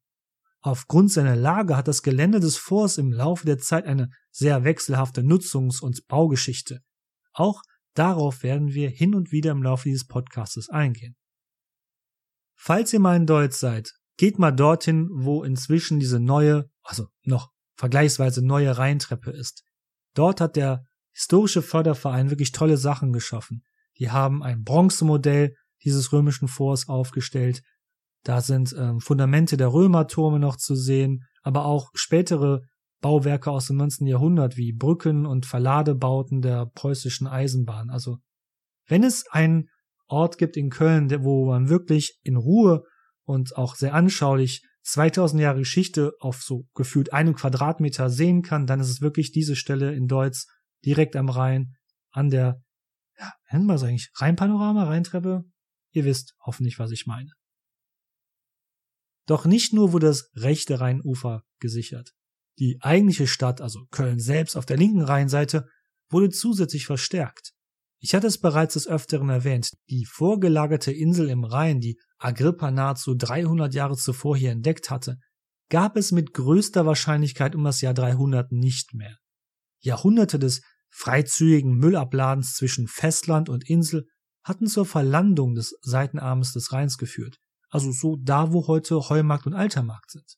Aufgrund 0.60 1.10
seiner 1.12 1.36
Lage 1.36 1.76
hat 1.76 1.88
das 1.88 2.02
Gelände 2.02 2.40
des 2.40 2.56
Forts 2.56 2.96
im 2.96 3.12
Laufe 3.12 3.44
der 3.44 3.58
Zeit 3.58 3.84
eine 3.84 4.10
sehr 4.30 4.64
wechselhafte 4.64 5.22
Nutzungs- 5.22 5.82
und 5.82 6.06
Baugeschichte. 6.06 6.80
Auch 7.32 7.62
darauf 7.94 8.42
werden 8.42 8.72
wir 8.72 8.88
hin 8.88 9.14
und 9.14 9.32
wieder 9.32 9.50
im 9.50 9.62
Laufe 9.62 9.88
dieses 9.88 10.06
Podcastes 10.06 10.70
eingehen. 10.70 11.16
Falls 12.54 12.92
ihr 12.92 13.00
mal 13.00 13.16
in 13.16 13.26
Deutsch 13.26 13.56
seid, 13.56 13.92
geht 14.16 14.38
mal 14.38 14.52
dorthin, 14.52 15.08
wo 15.12 15.42
inzwischen 15.42 15.98
diese 15.98 16.20
neue, 16.20 16.70
also 16.82 17.08
noch 17.24 17.50
vergleichsweise 17.76 18.44
neue 18.44 18.78
Rheintreppe 18.78 19.32
ist. 19.32 19.64
Dort 20.14 20.40
hat 20.40 20.56
der 20.56 20.86
historische 21.12 21.60
Förderverein 21.60 22.30
wirklich 22.30 22.52
tolle 22.52 22.76
Sachen 22.76 23.12
geschaffen. 23.12 23.64
Die 23.98 24.10
haben 24.10 24.42
ein 24.42 24.62
Bronzemodell 24.64 25.56
dieses 25.84 26.12
römischen 26.12 26.48
Forts 26.48 26.88
aufgestellt. 26.88 27.62
Da 28.24 28.40
sind 28.40 28.74
ähm, 28.78 29.00
Fundamente 29.00 29.56
der 29.56 29.72
Römerturme 29.72 30.38
noch 30.38 30.56
zu 30.56 30.74
sehen, 30.74 31.24
aber 31.42 31.66
auch 31.66 31.90
spätere 31.94 32.62
Bauwerke 33.00 33.50
aus 33.50 33.66
dem 33.66 33.76
19. 33.76 34.06
Jahrhundert 34.06 34.56
wie 34.56 34.72
Brücken 34.72 35.26
und 35.26 35.44
Verladebauten 35.44 36.40
der 36.40 36.66
preußischen 36.66 37.26
Eisenbahn. 37.26 37.90
Also 37.90 38.16
wenn 38.88 39.04
es 39.04 39.26
einen 39.30 39.68
Ort 40.06 40.38
gibt 40.38 40.56
in 40.56 40.70
Köln, 40.70 41.10
wo 41.22 41.46
man 41.46 41.68
wirklich 41.68 42.18
in 42.22 42.36
Ruhe 42.36 42.84
und 43.24 43.56
auch 43.56 43.74
sehr 43.74 43.94
anschaulich 43.94 44.62
2000 44.84 45.40
Jahre 45.40 45.58
Geschichte 45.60 46.12
auf 46.20 46.42
so 46.42 46.64
gefühlt 46.74 47.12
einem 47.12 47.34
Quadratmeter 47.34 48.10
sehen 48.10 48.42
kann, 48.42 48.66
dann 48.66 48.80
ist 48.80 48.90
es 48.90 49.00
wirklich 49.00 49.32
diese 49.32 49.56
Stelle 49.56 49.94
in 49.94 50.06
Deutz 50.06 50.46
direkt 50.84 51.16
am 51.16 51.28
Rhein 51.28 51.74
an 52.10 52.30
der, 52.30 52.62
ja, 53.18 53.32
nennen 53.50 53.66
wir 53.66 53.74
es 53.74 53.82
eigentlich, 53.82 54.10
Rheinpanorama, 54.16 54.84
Rheintreppe? 54.84 55.44
Ihr 55.94 56.04
wisst 56.04 56.34
hoffentlich, 56.44 56.78
was 56.78 56.90
ich 56.90 57.06
meine. 57.06 57.30
Doch 59.26 59.46
nicht 59.46 59.72
nur 59.72 59.92
wurde 59.92 60.08
das 60.08 60.30
rechte 60.34 60.80
Rheinufer 60.80 61.44
gesichert. 61.60 62.12
Die 62.58 62.78
eigentliche 62.80 63.26
Stadt, 63.26 63.60
also 63.60 63.86
Köln 63.90 64.20
selbst 64.20 64.56
auf 64.56 64.66
der 64.66 64.76
linken 64.76 65.00
Rheinseite, 65.00 65.66
wurde 66.10 66.28
zusätzlich 66.30 66.84
verstärkt. 66.86 67.52
Ich 68.00 68.14
hatte 68.14 68.26
es 68.26 68.38
bereits 68.38 68.74
des 68.74 68.86
Öfteren 68.86 69.30
erwähnt, 69.30 69.70
die 69.88 70.04
vorgelagerte 70.04 70.92
Insel 70.92 71.30
im 71.30 71.44
Rhein, 71.44 71.80
die 71.80 71.98
Agrippa 72.18 72.70
nahezu 72.70 73.14
300 73.14 73.72
Jahre 73.72 73.96
zuvor 73.96 74.36
hier 74.36 74.50
entdeckt 74.50 74.90
hatte, 74.90 75.18
gab 75.70 75.96
es 75.96 76.12
mit 76.12 76.34
größter 76.34 76.84
Wahrscheinlichkeit 76.84 77.54
um 77.54 77.64
das 77.64 77.80
Jahr 77.80 77.94
300 77.94 78.52
nicht 78.52 78.92
mehr. 78.92 79.16
Jahrhunderte 79.80 80.38
des 80.38 80.60
freizügigen 80.90 81.76
Müllabladens 81.76 82.54
zwischen 82.54 82.88
Festland 82.88 83.48
und 83.48 83.68
Insel 83.68 84.06
hatten 84.44 84.66
zur 84.66 84.86
Verlandung 84.86 85.54
des 85.54 85.76
Seitenarmes 85.82 86.52
des 86.52 86.72
Rheins 86.72 86.98
geführt, 86.98 87.38
also 87.70 87.90
so 87.90 88.16
da, 88.16 88.52
wo 88.52 88.66
heute 88.68 89.08
Heumarkt 89.08 89.46
und 89.46 89.54
Altermarkt 89.54 90.10
sind. 90.12 90.36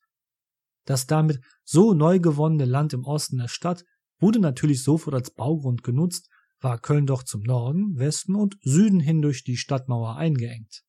Das 0.86 1.06
damit 1.06 1.40
so 1.64 1.92
neu 1.92 2.20
gewonnene 2.20 2.64
Land 2.64 2.92
im 2.92 3.04
Osten 3.04 3.38
der 3.38 3.48
Stadt 3.48 3.84
wurde 4.18 4.38
natürlich 4.38 4.82
sofort 4.82 5.14
als 5.14 5.30
Baugrund 5.32 5.82
genutzt 5.82 6.30
war 6.60 6.78
Köln 6.78 7.06
doch 7.06 7.22
zum 7.22 7.42
Norden, 7.42 7.98
Westen 7.98 8.34
und 8.34 8.56
Süden 8.62 9.00
hin 9.00 9.22
durch 9.22 9.44
die 9.44 9.56
Stadtmauer 9.56 10.16
eingeengt. 10.16 10.82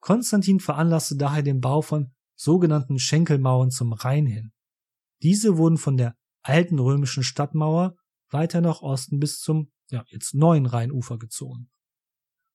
Konstantin 0.00 0.60
veranlasste 0.60 1.16
daher 1.16 1.42
den 1.42 1.60
Bau 1.60 1.80
von 1.80 2.12
sogenannten 2.36 2.98
Schenkelmauern 2.98 3.70
zum 3.70 3.92
Rhein 3.92 4.26
hin. 4.26 4.52
Diese 5.22 5.56
wurden 5.56 5.78
von 5.78 5.96
der 5.96 6.14
alten 6.42 6.78
römischen 6.78 7.22
Stadtmauer 7.22 7.96
weiter 8.30 8.60
nach 8.60 8.82
Osten 8.82 9.18
bis 9.18 9.38
zum 9.38 9.72
ja, 9.90 10.04
jetzt 10.08 10.34
neuen 10.34 10.66
Rheinufer 10.66 11.18
gezogen. 11.18 11.70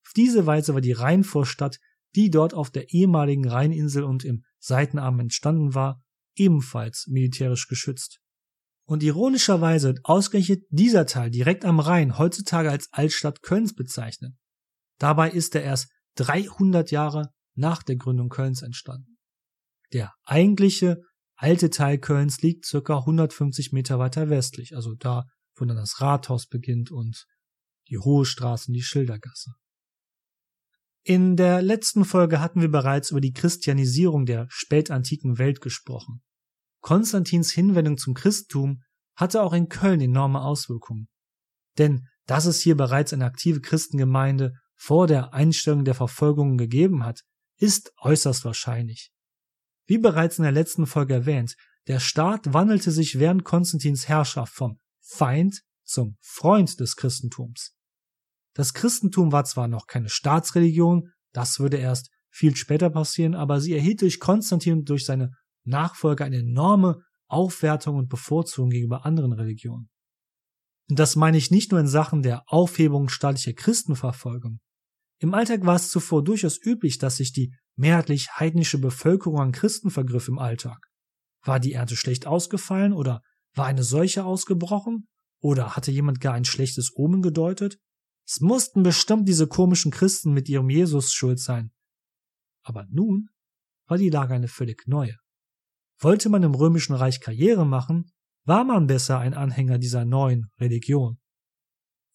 Auf 0.05 0.13
diese 0.15 0.45
Weise 0.45 0.73
war 0.73 0.81
die 0.81 0.91
Rheinvorstadt, 0.91 1.79
die 2.15 2.29
dort 2.29 2.53
auf 2.53 2.71
der 2.71 2.89
ehemaligen 2.89 3.47
Rheininsel 3.47 4.03
und 4.03 4.23
im 4.23 4.43
Seitenarm 4.59 5.19
entstanden 5.19 5.75
war, 5.75 6.01
ebenfalls 6.35 7.05
militärisch 7.07 7.67
geschützt. 7.67 8.19
Und 8.85 9.03
ironischerweise 9.03 9.89
wird 9.89 9.99
ausgerechnet 10.03 10.63
dieser 10.69 11.05
Teil 11.05 11.29
direkt 11.29 11.63
am 11.63 11.79
Rhein 11.79 12.17
heutzutage 12.17 12.71
als 12.71 12.91
Altstadt 12.91 13.43
Kölns 13.43 13.75
bezeichnet. 13.75 14.33
Dabei 14.97 15.29
ist 15.29 15.53
er 15.53 15.63
erst 15.63 15.91
300 16.15 16.89
Jahre 16.89 17.29
nach 17.53 17.83
der 17.83 17.97
Gründung 17.97 18.29
Kölns 18.29 18.63
entstanden. 18.63 19.17
Der 19.93 20.13
eigentliche 20.23 21.01
alte 21.35 21.69
Teil 21.69 21.99
Kölns 21.99 22.41
liegt 22.41 22.65
circa 22.65 22.97
150 22.97 23.71
Meter 23.71 23.99
weiter 23.99 24.29
westlich, 24.29 24.75
also 24.75 24.95
da, 24.95 25.25
wo 25.55 25.65
dann 25.65 25.77
das 25.77 26.01
Rathaus 26.01 26.47
beginnt 26.47 26.91
und 26.91 27.25
die 27.89 27.97
Hohe 27.97 28.25
Straße 28.25 28.69
und 28.69 28.73
die 28.73 28.81
Schildergasse. 28.81 29.53
In 31.10 31.36
der 31.36 31.63
letzten 31.63 32.06
Folge 32.06 32.39
hatten 32.39 32.62
wir 32.62 32.69
bereits 32.69 33.10
über 33.10 33.19
die 33.19 33.34
Christianisierung 33.34 34.28
der 34.28 34.45
spätantiken 34.50 35.39
Welt 35.39 35.60
gesprochen. 35.60 36.22
Konstantins 36.82 37.52
Hinwendung 37.52 37.98
zum 37.98 38.13
Christentum 38.13 38.84
hatte 39.15 39.41
auch 39.41 39.54
in 39.54 39.69
Köln 39.69 40.02
enorme 40.02 40.39
Auswirkungen. 40.39 41.08
Denn 41.80 42.08
dass 42.28 42.45
es 42.45 42.62
hier 42.62 42.78
bereits 42.78 43.12
eine 43.12 43.26
aktive 43.26 43.60
Christengemeinde 43.60 44.54
vor 44.76 45.08
der 45.08 45.34
Einstellung 45.34 45.84
der 45.84 45.95
Verfolgungen 45.95 46.60
gegeben 46.60 47.04
hat, 47.04 47.24
ist 47.58 47.91
äußerst 48.02 48.45
wahrscheinlich. 48.45 49.12
Wie 49.88 49.98
bereits 49.98 50.38
in 50.38 50.43
der 50.43 50.52
letzten 50.52 50.86
Folge 50.86 51.15
erwähnt, 51.15 51.56
der 51.88 52.00
Staat 52.00 52.54
wandelte 52.54 52.91
sich 52.91 53.17
während 53.17 53.43
Konstantins 53.43 54.08
Herrschaft 54.08 54.54
vom 54.54 54.80
Feind 55.02 55.63
zum 55.84 56.17
Freund 56.22 56.80
des 56.80 56.95
Christentums. 56.95 57.78
Das 58.55 58.73
Christentum 58.73 59.31
war 59.31 59.45
zwar 59.45 59.67
noch 59.67 59.88
keine 59.88 60.09
Staatsreligion, 60.09 61.12
das 61.33 61.59
würde 61.59 61.77
erst 61.77 62.09
viel 62.29 62.55
später 62.55 62.89
passieren, 62.89 63.35
aber 63.35 63.62
sie 63.62 63.73
erhielt 63.73 64.01
durch 64.01 64.19
Konstantin 64.19 64.79
und 64.79 64.89
durch 64.89 65.05
seine 65.05 65.31
Nachfolger 65.65 66.25
eine 66.25 66.39
enorme 66.39 67.01
Aufwertung 67.27 67.97
und 67.97 68.09
Bevorzugung 68.09 68.69
gegenüber 68.69 69.05
anderen 69.05 69.33
Religionen. 69.33 69.89
Und 70.89 70.97
das 70.97 71.15
meine 71.15 71.38
ich 71.38 71.51
nicht 71.51 71.71
nur 71.71 71.79
in 71.79 71.88
Sachen 71.88 72.23
der 72.23 72.43
Aufhebung 72.47 73.09
staatlicher 73.09 73.53
Christenverfolgung. 73.53 74.59
Im 75.19 75.33
Alltag 75.33 75.65
war 75.65 75.75
es 75.75 75.89
zuvor 75.89 76.23
durchaus 76.23 76.57
üblich, 76.63 76.97
dass 76.97 77.17
sich 77.17 77.31
die 77.31 77.53
mehrheitlich 77.75 78.29
heidnische 78.31 78.79
Bevölkerung 78.79 79.39
an 79.39 79.51
Christen 79.51 79.91
vergriff 79.91 80.27
im 80.27 80.39
Alltag. 80.39 80.79
War 81.43 81.59
die 81.59 81.73
Ernte 81.73 81.95
schlecht 81.95 82.25
ausgefallen 82.25 82.93
oder 82.93 83.21
war 83.53 83.65
eine 83.65 83.83
Seuche 83.83 84.25
ausgebrochen? 84.25 85.07
Oder 85.41 85.75
hatte 85.75 85.91
jemand 85.91 86.19
gar 86.19 86.33
ein 86.33 86.45
schlechtes 86.45 86.91
Omen 86.93 87.21
gedeutet? 87.21 87.77
Es 88.31 88.41
mussten 88.41 88.83
bestimmt 88.83 89.27
diese 89.27 89.47
komischen 89.47 89.91
Christen 89.91 90.33
mit 90.33 90.47
ihrem 90.49 90.69
Jesus 90.69 91.11
schuld 91.11 91.39
sein. 91.39 91.71
Aber 92.61 92.85
nun 92.91 93.29
war 93.87 93.97
die 93.97 94.11
Lage 94.11 94.35
eine 94.35 94.47
völlig 94.47 94.87
neue. 94.87 95.17
Wollte 95.97 96.29
man 96.29 96.43
im 96.43 96.53
römischen 96.53 96.93
Reich 96.93 97.21
Karriere 97.21 97.65
machen, 97.65 98.11
war 98.45 98.63
man 98.65 98.85
besser 98.85 99.17
ein 99.17 99.33
Anhänger 99.33 99.79
dieser 99.79 100.05
neuen 100.05 100.51
Religion. 100.59 101.17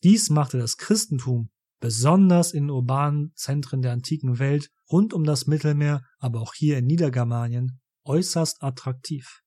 Dies 0.05 0.31
machte 0.31 0.57
das 0.57 0.77
Christentum 0.77 1.51
besonders 1.81 2.53
in 2.53 2.71
urbanen 2.71 3.33
Zentren 3.35 3.83
der 3.83 3.91
antiken 3.91 4.39
Welt 4.39 4.71
rund 4.89 5.15
um 5.15 5.25
das 5.25 5.49
Mittelmeer, 5.49 6.05
aber 6.19 6.43
auch 6.43 6.55
hier 6.55 6.79
in 6.79 6.87
Niedergermanien 6.87 7.81
äußerst 8.05 8.63
attraktiv. 8.63 9.43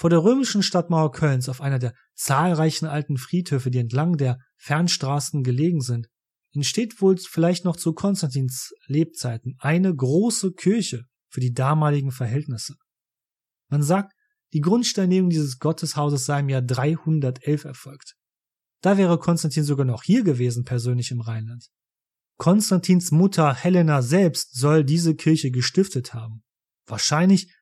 Vor 0.00 0.08
der 0.08 0.24
römischen 0.24 0.62
Stadtmauer 0.62 1.12
Kölns 1.12 1.50
auf 1.50 1.60
einer 1.60 1.78
der 1.78 1.92
zahlreichen 2.14 2.86
alten 2.86 3.18
Friedhöfe, 3.18 3.70
die 3.70 3.80
entlang 3.80 4.16
der 4.16 4.38
Fernstraßen 4.56 5.42
gelegen 5.42 5.82
sind, 5.82 6.08
entsteht 6.54 7.02
wohl 7.02 7.18
vielleicht 7.18 7.66
noch 7.66 7.76
zu 7.76 7.92
Konstantins 7.92 8.72
Lebzeiten 8.86 9.56
eine 9.58 9.94
große 9.94 10.52
Kirche 10.52 11.04
für 11.28 11.40
die 11.40 11.52
damaligen 11.52 12.12
Verhältnisse. 12.12 12.76
Man 13.68 13.82
sagt, 13.82 14.14
die 14.54 14.62
Grundsteinlegung 14.62 15.28
dieses 15.28 15.58
Gotteshauses 15.58 16.24
sei 16.24 16.40
im 16.40 16.48
Jahr 16.48 16.62
311 16.62 17.66
erfolgt. 17.66 18.14
Da 18.80 18.96
wäre 18.96 19.18
Konstantin 19.18 19.64
sogar 19.64 19.84
noch 19.84 20.02
hier 20.02 20.24
gewesen, 20.24 20.64
persönlich 20.64 21.10
im 21.10 21.20
Rheinland. 21.20 21.66
Konstantins 22.38 23.10
Mutter 23.10 23.52
Helena 23.52 24.00
selbst 24.00 24.54
soll 24.54 24.82
diese 24.82 25.14
Kirche 25.14 25.50
gestiftet 25.50 26.14
haben. 26.14 26.42
Wahrscheinlich 26.86 27.54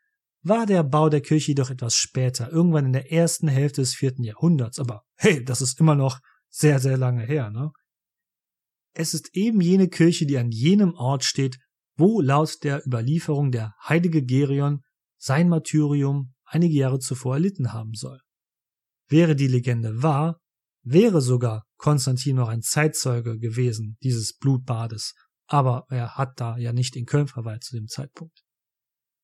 war 0.43 0.67
der 0.67 0.83
Bau 0.83 1.09
der 1.09 1.21
Kirche 1.21 1.53
jedoch 1.53 1.71
etwas 1.71 1.95
später, 1.95 2.51
irgendwann 2.53 2.87
in 2.87 2.93
der 2.93 3.13
ersten 3.13 3.49
Hälfte 3.49 3.83
des 3.83 3.95
vierten 3.95 4.23
Jahrhunderts. 4.23 4.79
Aber 4.79 5.05
hey, 5.17 5.45
das 5.45 5.61
ist 5.61 5.81
immer 5.81 5.95
noch 5.95 6.21
sehr, 6.49 6.79
sehr 6.79 6.97
lange 6.97 7.25
her, 7.25 7.51
ne? 7.51 7.71
Es 8.95 9.15
ist 9.15 9.37
eben 9.37 9.61
jene 9.61 9.89
Kirche, 9.89 10.27
die 10.27 10.39
an 10.39 10.51
jenem 10.51 10.95
Ort 10.95 11.23
steht, 11.23 11.59
wo 11.97 12.21
laut 12.21 12.65
der 12.65 12.85
Überlieferung 12.87 13.53
der 13.53 13.75
heilige 13.87 14.25
Gerion 14.25 14.83
sein 15.19 15.49
Martyrium 15.49 16.35
einige 16.45 16.75
Jahre 16.75 16.99
zuvor 16.99 17.35
erlitten 17.35 17.73
haben 17.73 17.95
soll. 17.95 18.21
Wäre 19.09 19.37
die 19.37 19.47
Legende 19.47 20.03
wahr, 20.03 20.41
wäre 20.83 21.21
sogar 21.21 21.65
Konstantin 21.77 22.37
noch 22.37 22.49
ein 22.49 22.63
Zeitzeuge 22.63 23.39
gewesen 23.39 23.99
dieses 24.03 24.37
Blutbades, 24.37 25.15
aber 25.47 25.87
er 25.91 26.17
hat 26.17 26.41
da 26.41 26.57
ja 26.57 26.73
nicht 26.73 26.97
in 26.97 27.07
Köln 27.07 27.29
verweilt 27.29 27.65
zu 27.65 27.77
dem 27.77 27.87
Zeitpunkt. 27.89 28.43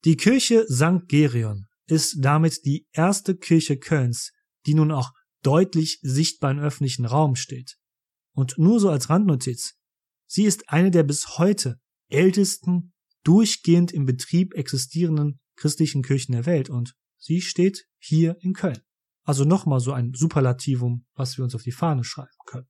Die 0.05 0.17
Kirche 0.17 0.67
St. 0.69 1.09
Gerion 1.09 1.67
ist 1.87 2.17
damit 2.19 2.67
die 2.67 2.87
erste 2.93 3.37
Kirche 3.37 3.79
Kölns, 3.79 4.33
die 4.67 4.75
nun 4.75 4.93
auch 4.93 5.13
deutlich 5.43 5.99
sichtbar 6.03 6.51
im 6.51 6.59
öffentlichen 6.59 7.07
Raum 7.07 7.37
steht. 7.37 7.77
Und 8.35 8.59
nur 8.59 8.81
so 8.81 8.91
als 8.91 9.09
Randnotiz, 9.09 9.77
sie 10.27 10.45
ist 10.45 10.69
eine 10.69 10.91
der 10.91 11.05
bis 11.05 11.39
heute 11.39 11.79
ältesten, 12.09 12.93
durchgehend 13.23 13.93
im 13.93 14.05
Betrieb 14.05 14.53
existierenden 14.55 15.41
christlichen 15.57 16.03
Kirchen 16.03 16.33
der 16.33 16.45
Welt 16.45 16.69
und 16.69 16.95
sie 17.17 17.41
steht 17.41 17.87
hier 17.99 18.37
in 18.41 18.53
Köln. 18.53 18.81
Also 19.23 19.45
nochmal 19.45 19.81
so 19.81 19.93
ein 19.93 20.13
Superlativum, 20.15 21.07
was 21.15 21.39
wir 21.39 21.45
uns 21.45 21.55
auf 21.55 21.63
die 21.63 21.73
Fahne 21.73 22.05
schreiben 22.05 22.29
können. 22.45 22.69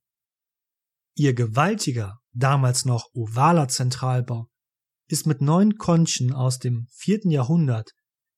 Ihr 1.15 1.33
gewaltiger, 1.33 2.19
damals 2.31 2.85
noch 2.85 3.09
ovaler 3.13 3.67
Zentralbau 3.67 4.49
ist 5.07 5.27
mit 5.27 5.41
neun 5.41 5.77
Konchen 5.77 6.33
aus 6.33 6.59
dem 6.59 6.87
vierten 6.91 7.31
Jahrhundert 7.31 7.91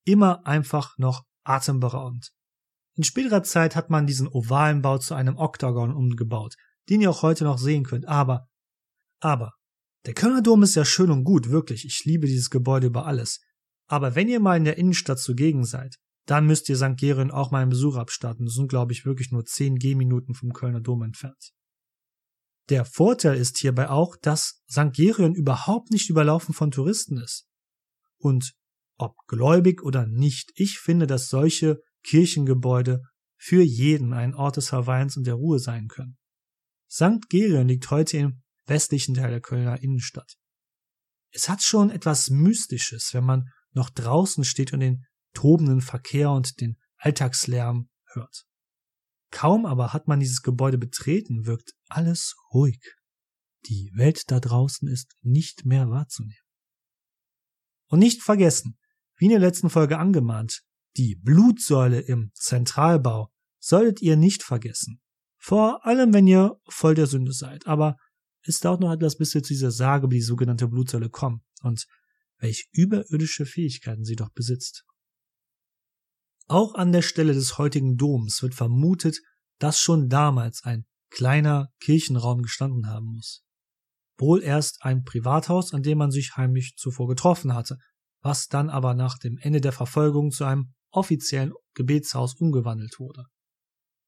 immer 0.06 0.46
einfach 0.46 0.98
noch 0.98 1.24
atemberaubend. 1.44 2.32
In 2.96 3.04
späterer 3.04 3.44
Zeit 3.44 3.76
hat 3.76 3.90
man 3.90 4.08
diesen 4.08 4.28
ovalen 4.28 4.82
Bau 4.82 4.98
zu 4.98 5.14
einem 5.14 5.38
Oktagon 5.38 5.94
umgebaut, 5.94 6.56
den 6.90 7.02
ihr 7.02 7.12
auch 7.12 7.22
heute 7.22 7.44
noch 7.44 7.58
sehen 7.58 7.84
könnt, 7.84 8.08
aber, 8.08 8.48
aber, 9.20 9.52
der 10.06 10.14
Kölner 10.14 10.42
Dom 10.42 10.64
ist 10.64 10.76
ja 10.76 10.86
schön 10.86 11.12
und 11.12 11.24
gut, 11.24 11.50
wirklich, 11.50 11.86
ich 11.86 12.04
liebe 12.06 12.28
dieses 12.28 12.50
Gebäude 12.50 12.88
über 12.88 13.06
alles. 13.06 13.42
Aber 13.88 14.16
wenn 14.16 14.30
ihr 14.30 14.40
mal 14.40 14.58
in 14.58 14.66
der 14.66 14.78
Innenstadt 14.78 15.20
zugegen 15.20 15.66
seid, 15.66 15.96
dann 16.26 16.46
müsst 16.46 16.70
ihr 16.70 16.76
St. 16.76 16.98
Gerien 16.98 17.32
auch 17.32 17.52
mal 17.52 17.62
einen 17.62 17.70
Besuch 17.70 17.96
abstatten. 17.96 18.46
Das 18.46 18.56
sind, 18.56 18.68
glaube 18.70 18.92
ich, 18.92 19.06
wirklich 19.06 19.32
nur 19.32 19.46
10 19.46 19.76
Gehminuten 19.78 20.34
vom 20.34 20.54
Kölner 20.54 20.82
Dom 20.82 21.04
entfernt. 21.04 21.52
Der 22.70 22.84
Vorteil 22.84 23.38
ist 23.38 23.58
hierbei 23.58 23.90
auch, 23.90 24.18
dass 24.18 24.62
St. 24.70 24.92
Gerien 24.92 25.36
überhaupt 25.36 25.92
nicht 25.92 26.10
überlaufen 26.10 26.54
von 26.54 26.72
Touristen 26.72 27.18
ist. 27.18 27.48
Und 28.18 28.54
ob 28.98 29.16
gläubig 29.28 29.84
oder 29.84 30.06
nicht, 30.06 30.52
ich 30.56 30.80
finde, 30.80 31.08
dass 31.08 31.30
solche 31.30 31.80
Kirchengebäude 32.04 33.04
für 33.38 33.62
jeden 33.62 34.14
ein 34.14 34.34
Ort 34.34 34.58
des 34.58 34.70
Verweilens 34.70 35.16
und 35.16 35.28
der 35.28 35.36
Ruhe 35.36 35.60
sein 35.60 35.88
können. 35.88 36.18
St. 36.90 37.30
Gerien 37.30 37.68
liegt 37.68 37.90
heute 37.92 38.18
im 38.18 38.42
westlichen 38.66 39.14
Teil 39.14 39.30
der 39.30 39.42
Kölner 39.42 39.82
Innenstadt. 39.82 40.36
Es 41.32 41.48
hat 41.48 41.62
schon 41.62 41.90
etwas 41.90 42.30
Mystisches, 42.30 43.14
wenn 43.14 43.24
man 43.24 43.50
noch 43.72 43.90
draußen 43.90 44.44
steht 44.44 44.74
und 44.74 44.80
den 44.80 45.06
tobenden 45.34 45.82
Verkehr 45.82 46.32
und 46.32 46.60
den 46.60 46.78
Alltagslärm 46.98 47.90
hört. 48.14 48.47
Kaum 49.32 49.66
aber 49.66 49.94
hat 49.94 50.08
man 50.08 50.20
dieses 50.20 50.42
Gebäude 50.42 50.78
betreten, 50.78 51.46
wirkt 51.46 51.74
alles 51.88 52.36
ruhig. 52.54 52.80
Die 53.66 53.92
Welt 53.96 54.32
da 54.32 54.40
draußen 54.40 54.88
ist 54.88 55.16
nicht 55.22 55.66
mehr 55.66 55.90
wahrzunehmen. 55.90 56.42
Und 57.88 58.00
nicht 58.00 58.22
vergessen, 58.22 58.78
wie 59.18 59.26
in 59.26 59.32
der 59.32 59.40
letzten 59.40 59.70
Folge 59.70 59.98
angemahnt, 59.98 60.64
die 60.96 61.16
Blutsäule 61.16 62.00
im 62.00 62.32
Zentralbau 62.34 63.32
solltet 63.60 64.02
ihr 64.02 64.16
nicht 64.16 64.44
vergessen. 64.44 65.02
Vor 65.38 65.86
allem, 65.86 66.14
wenn 66.14 66.28
ihr 66.28 66.60
voll 66.68 66.96
der 66.96 67.08
Sünde 67.08 67.34
seid. 67.34 67.68
Aber 67.68 67.98
es 68.42 68.60
dauert 68.60 68.82
noch 68.82 68.92
etwas, 68.92 69.18
bis 69.18 69.34
wir 69.34 69.44
zu 69.44 69.54
dieser 69.54 69.72
Sage 69.72 70.06
über 70.06 70.16
die 70.16 70.22
sogenannte 70.22 70.68
Blutsäule 70.68 71.10
kommen 71.10 71.44
und 71.62 71.86
welch 72.40 72.70
überirdische 72.72 73.46
Fähigkeiten 73.46 74.06
sie 74.06 74.16
doch 74.16 74.30
besitzt. 74.30 74.86
Auch 76.48 76.76
an 76.76 76.94
der 76.94 77.02
Stelle 77.02 77.34
des 77.34 77.58
heutigen 77.58 77.98
Doms 77.98 78.42
wird 78.42 78.56
vermutet, 78.56 79.20
dass 79.60 79.80
schon 79.80 80.08
damals 80.08 80.64
ein 80.64 80.86
kleiner 81.10 81.70
Kirchenraum 81.80 82.42
gestanden 82.42 82.88
haben 82.88 83.08
muss. 83.08 83.44
Wohl 84.18 84.42
erst 84.42 84.84
ein 84.84 85.04
Privathaus, 85.04 85.74
an 85.74 85.84
dem 85.84 85.98
man 85.98 86.12
sich 86.12 86.38
heimlich 86.38 86.76
zuvor 86.78 87.08
getroffen 87.08 87.54
hatte, 87.54 87.78
was 88.22 88.48
dann 88.48 88.70
aber 88.70 88.94
nach 88.94 89.18
dem 89.18 89.38
Ende 89.38 89.62
der 89.62 89.74
Verfolgung 89.74 90.32
zu 90.32 90.46
einem 90.46 90.74
offiziellen 90.92 91.54
Gebetshaus 91.74 92.36
umgewandelt 92.36 93.00
wurde. 93.00 93.26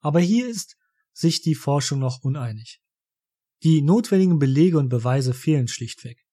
Aber 0.01 0.19
hier 0.19 0.47
ist 0.47 0.77
sich 1.11 1.41
die 1.41 1.55
Forschung 1.55 1.99
noch 1.99 2.23
uneinig. 2.23 2.79
Die 3.63 3.81
notwendigen 3.81 4.39
Belege 4.39 4.79
und 4.79 4.87
Beweise 4.87 5.33
fehlen 5.33 5.67
schlichtweg. 5.67 6.25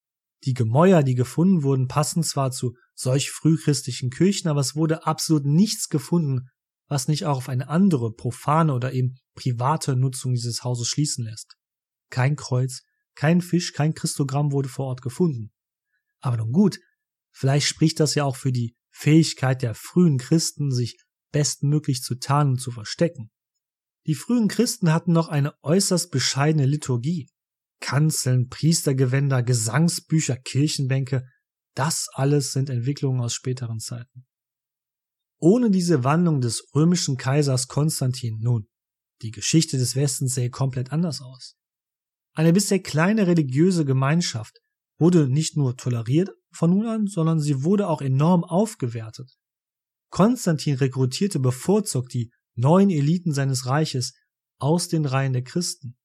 Die 0.47 0.55
Gemäuer, 0.55 1.03
die 1.03 1.17
gefunden 1.17 1.65
wurden, 1.65 1.89
passen 1.89 2.23
zwar 2.23 2.53
zu 2.53 2.77
solch 2.95 3.31
frühchristlichen 3.33 4.11
Kirchen, 4.11 4.49
aber 4.49 4.61
es 4.61 4.77
wurde 4.77 5.05
absolut 5.05 5.45
nichts 5.45 5.89
gefunden, 5.89 6.49
was 6.89 7.09
nicht 7.09 7.27
auch 7.27 7.39
auf 7.39 7.49
eine 7.49 7.69
andere 7.69 8.13
profane 8.13 8.73
oder 8.73 8.93
eben 8.93 9.17
private 9.35 9.97
Nutzung 9.97 10.35
dieses 10.35 10.63
Hauses 10.63 10.87
schließen 10.87 11.25
lässt. 11.25 11.57
Kein 12.11 12.37
Kreuz, 12.37 12.83
kein 13.17 13.41
Fisch, 13.41 13.73
kein 13.73 13.95
Christogramm 13.95 14.53
wurde 14.53 14.69
vor 14.69 14.87
Ort 14.87 15.03
gefunden. 15.03 15.51
Aber 16.21 16.37
nun 16.37 16.53
gut, 16.53 16.79
vielleicht 17.33 17.67
spricht 17.67 17.99
das 17.99 18.15
ja 18.15 18.23
auch 18.23 18.37
für 18.37 18.53
die 18.53 18.77
Fähigkeit 18.91 19.63
der 19.63 19.75
frühen 19.75 20.17
Christen, 20.17 20.71
sich 20.71 20.97
bestmöglich 21.33 22.03
zu 22.03 22.15
tarnen 22.15 22.53
und 22.53 22.61
zu 22.61 22.71
verstecken. 22.71 23.31
Die 24.07 24.15
frühen 24.15 24.47
Christen 24.47 24.93
hatten 24.93 25.13
noch 25.13 25.29
eine 25.29 25.55
äußerst 25.63 26.13
bescheidene 26.13 26.67
Liturgie. 26.67 27.29
Kanzeln, 27.81 28.49
Priestergewänder, 28.49 29.43
Gesangsbücher, 29.43 30.37
Kirchenbänke, 30.37 31.25
das 31.75 32.09
alles 32.15 32.53
sind 32.53 32.71
Entwicklungen 32.71 33.21
aus 33.21 33.35
späteren 33.35 33.81
Zeiten. 33.81 34.27
Ohne 35.39 35.71
diese 35.71 36.03
Wandlung 36.03 36.41
des 36.41 36.65
römischen 36.75 37.17
Kaisers 37.17 37.69
Konstantin 37.69 38.39
nun, 38.41 38.69
die 39.23 39.31
Geschichte 39.31 39.77
des 39.77 39.95
Westens 39.95 40.35
sähe 40.35 40.51
komplett 40.51 40.93
anders 40.93 41.21
aus. 41.21 41.57
Eine 42.35 42.53
bisher 42.53 42.81
kleine 42.81 43.27
religiöse 43.27 43.85
Gemeinschaft 43.85 44.59
wurde 44.99 45.29
nicht 45.29 45.57
nur 45.57 45.77
toleriert 45.77 46.31
von 46.53 46.71
nun 46.71 46.87
an, 46.87 47.07
sondern 47.07 47.41
sie 47.41 47.65
wurde 47.65 47.89
auch 47.89 48.01
enorm 48.01 48.45
aufgewertet. 48.45 49.37
Konstantin 50.11 50.77
rekrutierte 50.77 51.39
bevorzugt 51.39 52.15
die 52.15 52.31
neuen 52.55 52.91
Eliten 52.91 53.33
seines 53.33 53.67
Reiches 53.67 54.15
aus 54.59 54.89
den 54.89 55.05
Reihen 55.05 55.35
der 55.35 55.45
Christen. 55.45 55.97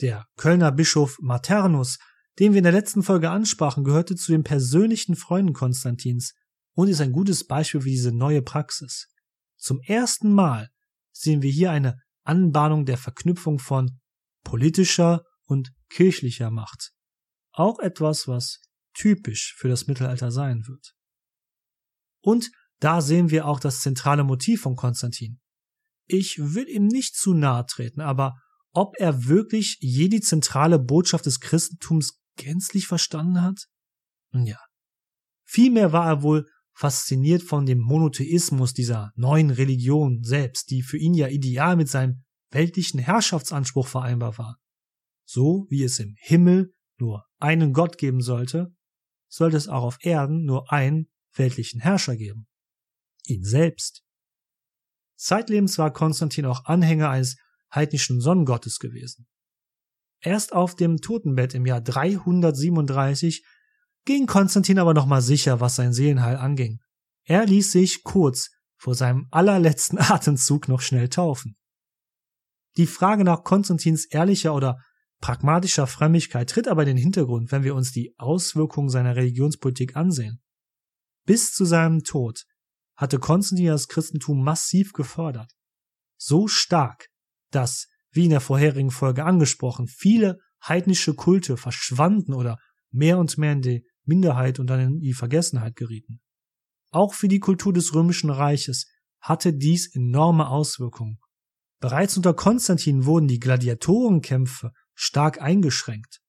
Der 0.00 0.26
Kölner 0.36 0.72
Bischof 0.72 1.16
Maternus 1.20 1.98
den 2.38 2.52
wir 2.52 2.58
in 2.58 2.64
der 2.64 2.72
letzten 2.72 3.02
Folge 3.02 3.30
ansprachen, 3.30 3.84
gehörte 3.84 4.14
zu 4.14 4.32
den 4.32 4.44
persönlichen 4.44 5.16
Freunden 5.16 5.52
Konstantins 5.52 6.34
und 6.74 6.88
ist 6.88 7.00
ein 7.00 7.12
gutes 7.12 7.46
Beispiel 7.46 7.80
für 7.80 7.88
diese 7.88 8.12
neue 8.12 8.42
Praxis. 8.42 9.08
Zum 9.56 9.80
ersten 9.80 10.32
Mal 10.32 10.68
sehen 11.12 11.40
wir 11.40 11.50
hier 11.50 11.70
eine 11.70 11.98
Anbahnung 12.24 12.84
der 12.84 12.98
Verknüpfung 12.98 13.58
von 13.58 13.98
politischer 14.44 15.22
und 15.44 15.72
kirchlicher 15.88 16.50
Macht. 16.50 16.92
Auch 17.52 17.78
etwas, 17.78 18.28
was 18.28 18.60
typisch 18.92 19.54
für 19.56 19.68
das 19.68 19.86
Mittelalter 19.86 20.30
sein 20.30 20.66
wird. 20.66 20.92
Und 22.20 22.50
da 22.80 23.00
sehen 23.00 23.30
wir 23.30 23.46
auch 23.46 23.60
das 23.60 23.80
zentrale 23.80 24.24
Motiv 24.24 24.62
von 24.62 24.76
Konstantin. 24.76 25.40
Ich 26.06 26.36
will 26.38 26.68
ihm 26.68 26.86
nicht 26.86 27.16
zu 27.16 27.32
nahe 27.32 27.64
treten, 27.64 28.00
aber 28.02 28.34
ob 28.76 28.96
er 28.98 29.26
wirklich 29.26 29.78
je 29.80 30.08
die 30.08 30.20
zentrale 30.20 30.78
Botschaft 30.78 31.26
des 31.26 31.40
Christentums 31.40 32.20
gänzlich 32.36 32.86
verstanden 32.86 33.40
hat? 33.40 33.66
Nun 34.32 34.46
ja. 34.46 34.58
Vielmehr 35.44 35.92
war 35.92 36.06
er 36.06 36.22
wohl 36.22 36.46
fasziniert 36.74 37.42
von 37.42 37.64
dem 37.64 37.78
Monotheismus 37.78 38.74
dieser 38.74 39.12
neuen 39.14 39.48
Religion 39.50 40.22
selbst, 40.22 40.70
die 40.70 40.82
für 40.82 40.98
ihn 40.98 41.14
ja 41.14 41.28
ideal 41.28 41.76
mit 41.76 41.88
seinem 41.88 42.24
weltlichen 42.50 43.00
Herrschaftsanspruch 43.00 43.86
vereinbar 43.86 44.36
war. 44.36 44.58
So 45.24 45.66
wie 45.70 45.82
es 45.82 45.98
im 45.98 46.14
Himmel 46.18 46.74
nur 46.98 47.24
einen 47.38 47.72
Gott 47.72 47.96
geben 47.96 48.20
sollte, 48.20 48.74
sollte 49.28 49.56
es 49.56 49.68
auch 49.68 49.84
auf 49.84 49.98
Erden 50.00 50.44
nur 50.44 50.70
einen 50.70 51.08
weltlichen 51.34 51.80
Herrscher 51.80 52.16
geben. 52.16 52.46
Ihn 53.24 53.42
selbst. 53.42 54.02
Zeitlebens 55.16 55.78
war 55.78 55.92
Konstantin 55.92 56.44
auch 56.44 56.66
Anhänger 56.66 57.08
eines 57.08 57.36
heidnischen 57.74 58.20
Sonnengottes 58.20 58.78
gewesen. 58.78 59.26
Erst 60.20 60.52
auf 60.52 60.74
dem 60.74 60.98
Totenbett 60.98 61.54
im 61.54 61.66
Jahr 61.66 61.80
337 61.80 63.44
ging 64.04 64.26
Konstantin 64.26 64.78
aber 64.78 64.94
nochmal 64.94 65.22
sicher, 65.22 65.60
was 65.60 65.76
sein 65.76 65.92
Seelenheil 65.92 66.36
anging. 66.36 66.80
Er 67.24 67.44
ließ 67.44 67.72
sich 67.72 68.02
kurz 68.02 68.50
vor 68.76 68.94
seinem 68.94 69.26
allerletzten 69.30 69.98
Atemzug 70.00 70.68
noch 70.68 70.80
schnell 70.80 71.08
taufen. 71.08 71.56
Die 72.76 72.86
Frage 72.86 73.24
nach 73.24 73.42
Konstantins 73.42 74.04
ehrlicher 74.06 74.54
oder 74.54 74.78
pragmatischer 75.20 75.86
Frömmigkeit 75.86 76.50
tritt 76.50 76.68
aber 76.68 76.82
in 76.82 76.88
den 76.88 76.96
Hintergrund, 76.98 77.50
wenn 77.50 77.64
wir 77.64 77.74
uns 77.74 77.90
die 77.90 78.14
Auswirkungen 78.18 78.90
seiner 78.90 79.16
Religionspolitik 79.16 79.96
ansehen. 79.96 80.42
Bis 81.24 81.52
zu 81.52 81.64
seinem 81.64 82.04
Tod 82.04 82.44
hatte 82.96 83.18
Konstantin 83.18 83.66
das 83.66 83.88
Christentum 83.88 84.44
massiv 84.44 84.92
gefördert. 84.92 85.52
So 86.18 86.48
stark, 86.48 87.08
dass, 87.56 87.88
wie 88.12 88.24
in 88.24 88.30
der 88.30 88.40
vorherigen 88.40 88.90
Folge 88.90 89.24
angesprochen, 89.24 89.88
viele 89.88 90.38
heidnische 90.62 91.14
Kulte 91.14 91.56
verschwanden 91.56 92.34
oder 92.34 92.58
mehr 92.90 93.18
und 93.18 93.36
mehr 93.38 93.52
in 93.52 93.62
die 93.62 93.86
Minderheit 94.04 94.58
und 94.58 94.68
dann 94.68 94.80
in 94.80 95.00
die 95.00 95.14
Vergessenheit 95.14 95.74
gerieten. 95.74 96.20
Auch 96.90 97.14
für 97.14 97.28
die 97.28 97.40
Kultur 97.40 97.72
des 97.72 97.94
römischen 97.94 98.30
Reiches 98.30 98.86
hatte 99.20 99.52
dies 99.52 99.94
enorme 99.94 100.48
Auswirkungen. 100.48 101.18
Bereits 101.80 102.16
unter 102.16 102.34
Konstantin 102.34 103.04
wurden 103.04 103.28
die 103.28 103.40
Gladiatorenkämpfe 103.40 104.70
stark 104.94 105.42
eingeschränkt. 105.42 106.20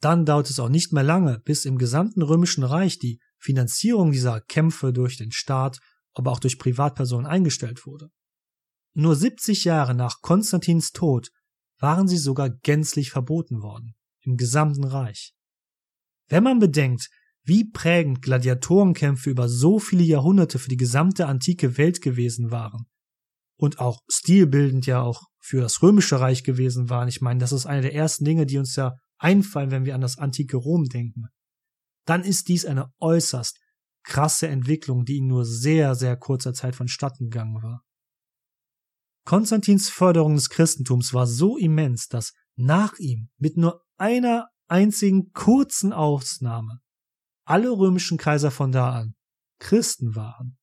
Dann 0.00 0.24
dauert 0.24 0.50
es 0.50 0.60
auch 0.60 0.68
nicht 0.68 0.92
mehr 0.92 1.02
lange, 1.02 1.40
bis 1.40 1.64
im 1.64 1.78
gesamten 1.78 2.22
römischen 2.22 2.64
Reich 2.64 2.98
die 2.98 3.20
Finanzierung 3.38 4.12
dieser 4.12 4.40
Kämpfe 4.40 4.92
durch 4.92 5.16
den 5.16 5.32
Staat, 5.32 5.80
aber 6.12 6.30
auch 6.30 6.40
durch 6.40 6.58
Privatpersonen 6.58 7.26
eingestellt 7.26 7.86
wurde. 7.86 8.10
Nur 8.94 9.16
70 9.16 9.64
Jahre 9.64 9.94
nach 9.94 10.20
Konstantins 10.22 10.92
Tod 10.92 11.30
waren 11.78 12.06
sie 12.06 12.16
sogar 12.16 12.50
gänzlich 12.50 13.10
verboten 13.10 13.60
worden, 13.60 13.94
im 14.20 14.36
gesamten 14.36 14.84
Reich. 14.84 15.34
Wenn 16.28 16.44
man 16.44 16.60
bedenkt, 16.60 17.10
wie 17.42 17.64
prägend 17.64 18.22
Gladiatorenkämpfe 18.22 19.30
über 19.30 19.48
so 19.48 19.78
viele 19.78 20.04
Jahrhunderte 20.04 20.58
für 20.58 20.68
die 20.68 20.76
gesamte 20.76 21.26
antike 21.26 21.76
Welt 21.76 22.00
gewesen 22.00 22.50
waren 22.50 22.86
und 23.56 23.80
auch 23.80 24.00
stilbildend 24.08 24.86
ja 24.86 25.02
auch 25.02 25.24
für 25.40 25.60
das 25.60 25.82
römische 25.82 26.20
Reich 26.20 26.42
gewesen 26.42 26.88
waren. 26.88 27.08
Ich 27.08 27.20
meine, 27.20 27.40
das 27.40 27.52
ist 27.52 27.66
eine 27.66 27.82
der 27.82 27.94
ersten 27.94 28.24
Dinge, 28.24 28.46
die 28.46 28.58
uns 28.58 28.76
ja 28.76 28.94
einfallen, 29.18 29.70
wenn 29.70 29.84
wir 29.84 29.94
an 29.94 30.00
das 30.00 30.16
antike 30.16 30.56
Rom 30.56 30.84
denken. 30.84 31.26
Dann 32.06 32.22
ist 32.22 32.48
dies 32.48 32.64
eine 32.64 32.90
äußerst 33.00 33.58
krasse 34.04 34.48
Entwicklung, 34.48 35.04
die 35.04 35.18
in 35.18 35.26
nur 35.26 35.44
sehr, 35.44 35.94
sehr 35.94 36.16
kurzer 36.16 36.54
Zeit 36.54 36.76
vonstatten 36.76 37.30
gegangen 37.30 37.62
war. 37.62 37.83
Konstantins 39.24 39.88
Förderung 39.88 40.34
des 40.34 40.50
Christentums 40.50 41.14
war 41.14 41.26
so 41.26 41.56
immens, 41.56 42.08
dass 42.08 42.34
nach 42.56 42.98
ihm 42.98 43.30
mit 43.38 43.56
nur 43.56 43.82
einer 43.96 44.48
einzigen 44.68 45.32
kurzen 45.32 45.92
Ausnahme 45.92 46.80
alle 47.44 47.70
römischen 47.70 48.18
Kaiser 48.18 48.50
von 48.50 48.72
da 48.72 48.92
an 48.92 49.14
Christen 49.58 50.14
waren, 50.14 50.58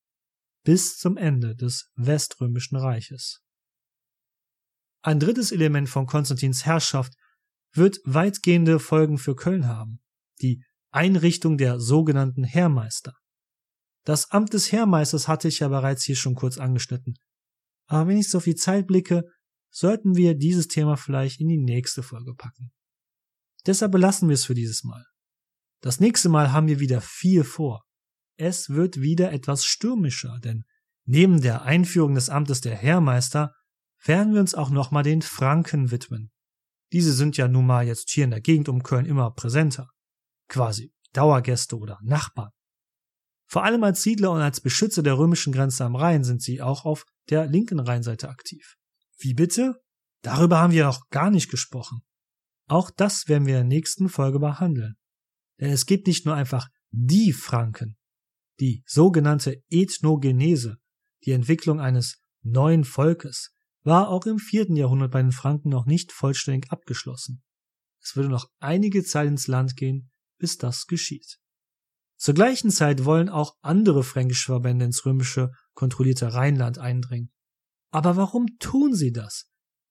bis 0.63 0.97
zum 0.97 1.17
Ende 1.17 1.55
des 1.55 1.89
Weströmischen 1.95 2.77
Reiches. 2.77 3.41
Ein 5.03 5.19
drittes 5.19 5.51
Element 5.51 5.89
von 5.89 6.05
Konstantins 6.05 6.65
Herrschaft 6.65 7.13
wird 7.73 7.99
weitgehende 8.03 8.79
Folgen 8.79 9.17
für 9.17 9.35
Köln 9.35 9.67
haben, 9.67 10.01
die 10.41 10.63
Einrichtung 10.91 11.57
der 11.57 11.79
sogenannten 11.79 12.43
Heermeister. 12.43 13.15
Das 14.03 14.29
Amt 14.31 14.53
des 14.53 14.71
Heermeisters 14.71 15.27
hatte 15.27 15.47
ich 15.47 15.59
ja 15.59 15.67
bereits 15.67 16.03
hier 16.03 16.15
schon 16.15 16.35
kurz 16.35 16.57
angeschnitten. 16.57 17.15
Aber 17.91 18.07
wenn 18.07 18.17
ich 18.17 18.29
so 18.29 18.39
viel 18.39 18.55
Zeit 18.55 18.87
blicke, 18.87 19.25
sollten 19.69 20.15
wir 20.15 20.33
dieses 20.33 20.69
Thema 20.69 20.95
vielleicht 20.95 21.41
in 21.41 21.49
die 21.49 21.57
nächste 21.57 22.03
Folge 22.03 22.33
packen. 22.33 22.71
Deshalb 23.65 23.91
belassen 23.91 24.29
wir 24.29 24.35
es 24.35 24.45
für 24.45 24.53
dieses 24.53 24.85
Mal. 24.85 25.05
Das 25.81 25.99
nächste 25.99 26.29
Mal 26.29 26.53
haben 26.53 26.67
wir 26.67 26.79
wieder 26.79 27.01
viel 27.01 27.43
vor. 27.43 27.83
Es 28.37 28.69
wird 28.69 29.01
wieder 29.01 29.33
etwas 29.33 29.65
stürmischer, 29.65 30.39
denn 30.41 30.63
neben 31.03 31.41
der 31.41 31.63
Einführung 31.63 32.15
des 32.15 32.29
Amtes 32.29 32.61
der 32.61 32.77
Heermeister 32.77 33.53
werden 34.05 34.33
wir 34.33 34.39
uns 34.39 34.55
auch 34.55 34.69
nochmal 34.69 35.03
den 35.03 35.21
Franken 35.21 35.91
widmen. 35.91 36.31
Diese 36.93 37.11
sind 37.11 37.35
ja 37.35 37.49
nun 37.49 37.65
mal 37.65 37.85
jetzt 37.85 38.09
hier 38.09 38.23
in 38.23 38.31
der 38.31 38.41
Gegend 38.41 38.69
um 38.69 38.83
Köln 38.83 39.05
immer 39.05 39.31
präsenter. 39.31 39.89
Quasi 40.47 40.93
Dauergäste 41.11 41.77
oder 41.77 41.99
Nachbarn. 42.01 42.51
Vor 43.47 43.65
allem 43.65 43.83
als 43.83 44.01
Siedler 44.01 44.31
und 44.31 44.39
als 44.39 44.61
Beschützer 44.61 45.03
der 45.03 45.17
römischen 45.17 45.51
Grenze 45.51 45.83
am 45.83 45.97
Rhein 45.97 46.23
sind 46.23 46.41
sie 46.41 46.61
auch 46.61 46.85
auf 46.85 47.05
der 47.31 47.47
linken 47.47 47.79
Rheinseite 47.79 48.29
aktiv. 48.29 48.75
Wie 49.17 49.33
bitte? 49.33 49.81
Darüber 50.21 50.59
haben 50.59 50.73
wir 50.73 50.85
noch 50.85 51.09
gar 51.09 51.31
nicht 51.31 51.49
gesprochen. 51.49 52.01
Auch 52.67 52.91
das 52.91 53.27
werden 53.27 53.47
wir 53.47 53.55
in 53.59 53.69
der 53.69 53.77
nächsten 53.77 54.09
Folge 54.09 54.39
behandeln. 54.39 54.95
Denn 55.59 55.71
es 55.71 55.85
gibt 55.85 56.07
nicht 56.07 56.25
nur 56.25 56.35
einfach 56.35 56.67
die 56.91 57.33
Franken, 57.33 57.97
die 58.59 58.83
sogenannte 58.85 59.63
Ethnogenese, 59.69 60.77
die 61.25 61.31
Entwicklung 61.31 61.79
eines 61.79 62.21
neuen 62.43 62.83
Volkes, 62.83 63.51
war 63.83 64.09
auch 64.09 64.25
im 64.25 64.37
vierten 64.37 64.75
Jahrhundert 64.75 65.11
bei 65.11 65.21
den 65.21 65.31
Franken 65.31 65.69
noch 65.69 65.85
nicht 65.85 66.11
vollständig 66.11 66.71
abgeschlossen. 66.71 67.41
Es 68.01 68.15
würde 68.15 68.29
noch 68.29 68.47
einige 68.59 69.03
Zeit 69.03 69.27
ins 69.27 69.47
Land 69.47 69.75
gehen, 69.75 70.11
bis 70.37 70.57
das 70.57 70.85
geschieht. 70.85 71.37
Zur 72.17 72.35
gleichen 72.35 72.69
Zeit 72.69 73.05
wollen 73.05 73.29
auch 73.29 73.55
andere 73.61 74.03
fränkische 74.03 74.51
Verbände 74.51 74.85
ins 74.85 75.05
römische 75.05 75.51
kontrollierte 75.73 76.33
Rheinland 76.33 76.77
eindringen. 76.77 77.31
Aber 77.91 78.15
warum 78.15 78.45
tun 78.59 78.93
sie 78.93 79.11
das? 79.11 79.49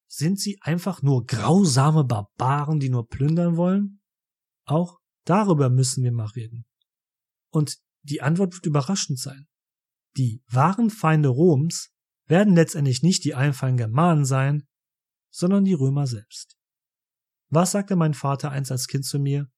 Sind 0.08 0.40
sie 0.40 0.58
einfach 0.62 1.02
nur 1.02 1.24
grausame 1.26 2.04
Barbaren, 2.04 2.80
die 2.80 2.88
nur 2.88 3.06
plündern 3.06 3.56
wollen? 3.56 4.00
Auch 4.64 5.00
Darüber 5.24 5.70
müssen 5.70 6.02
wir 6.02 6.12
mal 6.12 6.26
reden. 6.26 6.64
Und 7.52 7.78
die 8.02 8.22
Antwort 8.22 8.54
wird 8.54 8.66
überraschend 8.66 9.18
sein. 9.18 9.46
Die 10.16 10.42
wahren 10.48 10.90
Feinde 10.90 11.28
Roms 11.28 11.90
werden 12.26 12.54
letztendlich 12.54 13.02
nicht 13.02 13.24
die 13.24 13.34
einfachen 13.34 13.76
Germanen 13.76 14.24
sein, 14.24 14.66
sondern 15.32 15.64
die 15.64 15.74
Römer 15.74 16.06
selbst. 16.06 16.56
Was 17.48 17.72
sagte 17.72 17.96
mein 17.96 18.14
Vater 18.14 18.50
einst 18.50 18.72
als 18.72 18.86
Kind 18.86 19.04
zu 19.04 19.18
mir? 19.18 19.50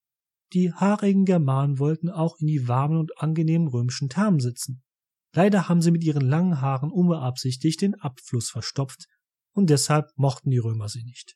Die 0.53 0.71
haarigen 0.71 1.25
Germanen 1.25 1.79
wollten 1.79 2.09
auch 2.09 2.37
in 2.39 2.47
die 2.47 2.67
warmen 2.67 2.97
und 2.97 3.17
angenehmen 3.19 3.67
römischen 3.67 4.09
Thermen 4.09 4.39
sitzen. 4.39 4.82
Leider 5.33 5.67
haben 5.67 5.81
sie 5.81 5.91
mit 5.91 6.03
ihren 6.03 6.27
langen 6.27 6.61
Haaren 6.61 6.91
unbeabsichtigt 6.91 7.81
den 7.81 7.95
Abfluss 7.95 8.49
verstopft 8.49 9.05
und 9.53 9.69
deshalb 9.69 10.11
mochten 10.15 10.51
die 10.51 10.59
Römer 10.59 10.89
sie 10.89 11.03
nicht. 11.03 11.35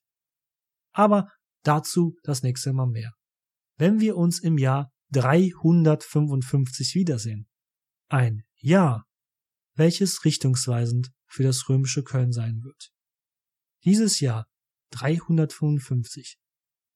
Aber 0.94 1.30
dazu 1.64 2.16
das 2.24 2.44
nächste 2.44 2.74
Mal 2.74 2.88
mehr 2.88 3.14
wenn 3.78 4.00
wir 4.00 4.18
uns 4.18 4.40
im 4.40 4.58
Jahr 4.58 4.92
355 5.12 6.96
wiedersehen. 6.96 7.48
Ein 8.10 8.44
Jahr, 8.56 9.06
welches 9.76 10.26
richtungsweisend 10.26 11.12
für 11.28 11.44
das 11.44 11.70
römische 11.70 12.04
Köln 12.04 12.32
sein 12.32 12.64
wird. 12.64 12.92
Dieses 13.84 14.20
Jahr 14.20 14.48
355 14.92 16.38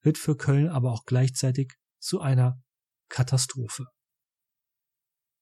wird 0.01 0.17
für 0.17 0.35
Köln 0.35 0.67
aber 0.67 0.91
auch 0.91 1.05
gleichzeitig 1.05 1.73
zu 1.99 2.19
einer 2.19 2.61
Katastrophe. 3.09 3.85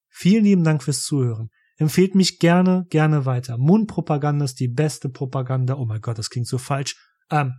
Vielen 0.10 0.44
lieben 0.44 0.64
Dank 0.64 0.84
fürs 0.84 1.04
Zuhören. 1.04 1.50
Empfehlt 1.78 2.14
mich 2.14 2.40
gerne, 2.40 2.86
gerne 2.90 3.26
weiter. 3.26 3.58
Mundpropaganda 3.58 4.44
ist 4.46 4.60
die 4.60 4.68
beste 4.68 5.10
Propaganda. 5.10 5.76
Oh 5.76 5.86
mein 5.86 6.02
Gott, 6.02 6.18
das 6.18 6.30
klingt 6.30 6.48
so 6.48 6.58
falsch. 6.58 6.96
Ähm, 7.32 7.54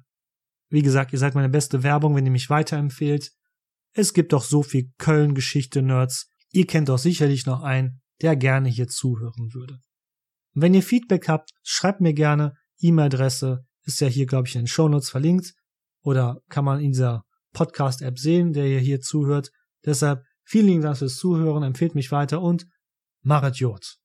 wie 0.68 0.82
gesagt, 0.82 1.12
ihr 1.12 1.18
seid 1.18 1.34
meine 1.34 1.48
beste 1.48 1.82
Werbung, 1.82 2.14
wenn 2.14 2.26
ihr 2.26 2.30
mich 2.30 2.51
weiterempfehlt. 2.51 3.32
Es 3.92 4.12
gibt 4.12 4.32
doch 4.32 4.44
so 4.44 4.62
viel 4.62 4.92
Köln-Geschichte-Nerds. 4.98 6.30
Ihr 6.53 6.66
kennt 6.66 6.88
doch 6.88 6.98
sicherlich 6.98 7.46
noch 7.46 7.62
einen, 7.62 8.03
der 8.20 8.36
gerne 8.36 8.68
hier 8.68 8.88
zuhören 8.88 9.55
würde. 9.55 9.80
Und 10.55 10.62
wenn 10.62 10.74
ihr 10.74 10.82
Feedback 10.82 11.28
habt, 11.28 11.51
schreibt 11.62 12.01
mir 12.01 12.12
gerne. 12.12 12.55
E-Mail-Adresse 12.80 13.64
ist 13.84 14.01
ja 14.01 14.09
hier, 14.09 14.26
glaube 14.26 14.48
ich, 14.48 14.55
in 14.55 14.62
den 14.62 14.66
Shownotes 14.66 15.11
verlinkt. 15.11 15.55
Oder 16.03 16.40
kann 16.48 16.64
man 16.64 16.80
in 16.80 16.92
dieser 16.92 17.24
Podcast-App 17.53 18.18
sehen, 18.18 18.53
der 18.53 18.66
ihr 18.66 18.80
hier 18.80 19.01
zuhört. 19.01 19.51
Deshalb 19.84 20.22
vielen 20.51 20.66
lieben 20.66 20.82
Dank 20.82 20.98
fürs 20.98 21.16
Zuhören, 21.16 21.62
empfehlt 21.62 21.94
mich 21.94 22.11
weiter 22.11 22.42
und 22.42 22.66
Marat 23.22 23.59
Jod. 23.59 23.99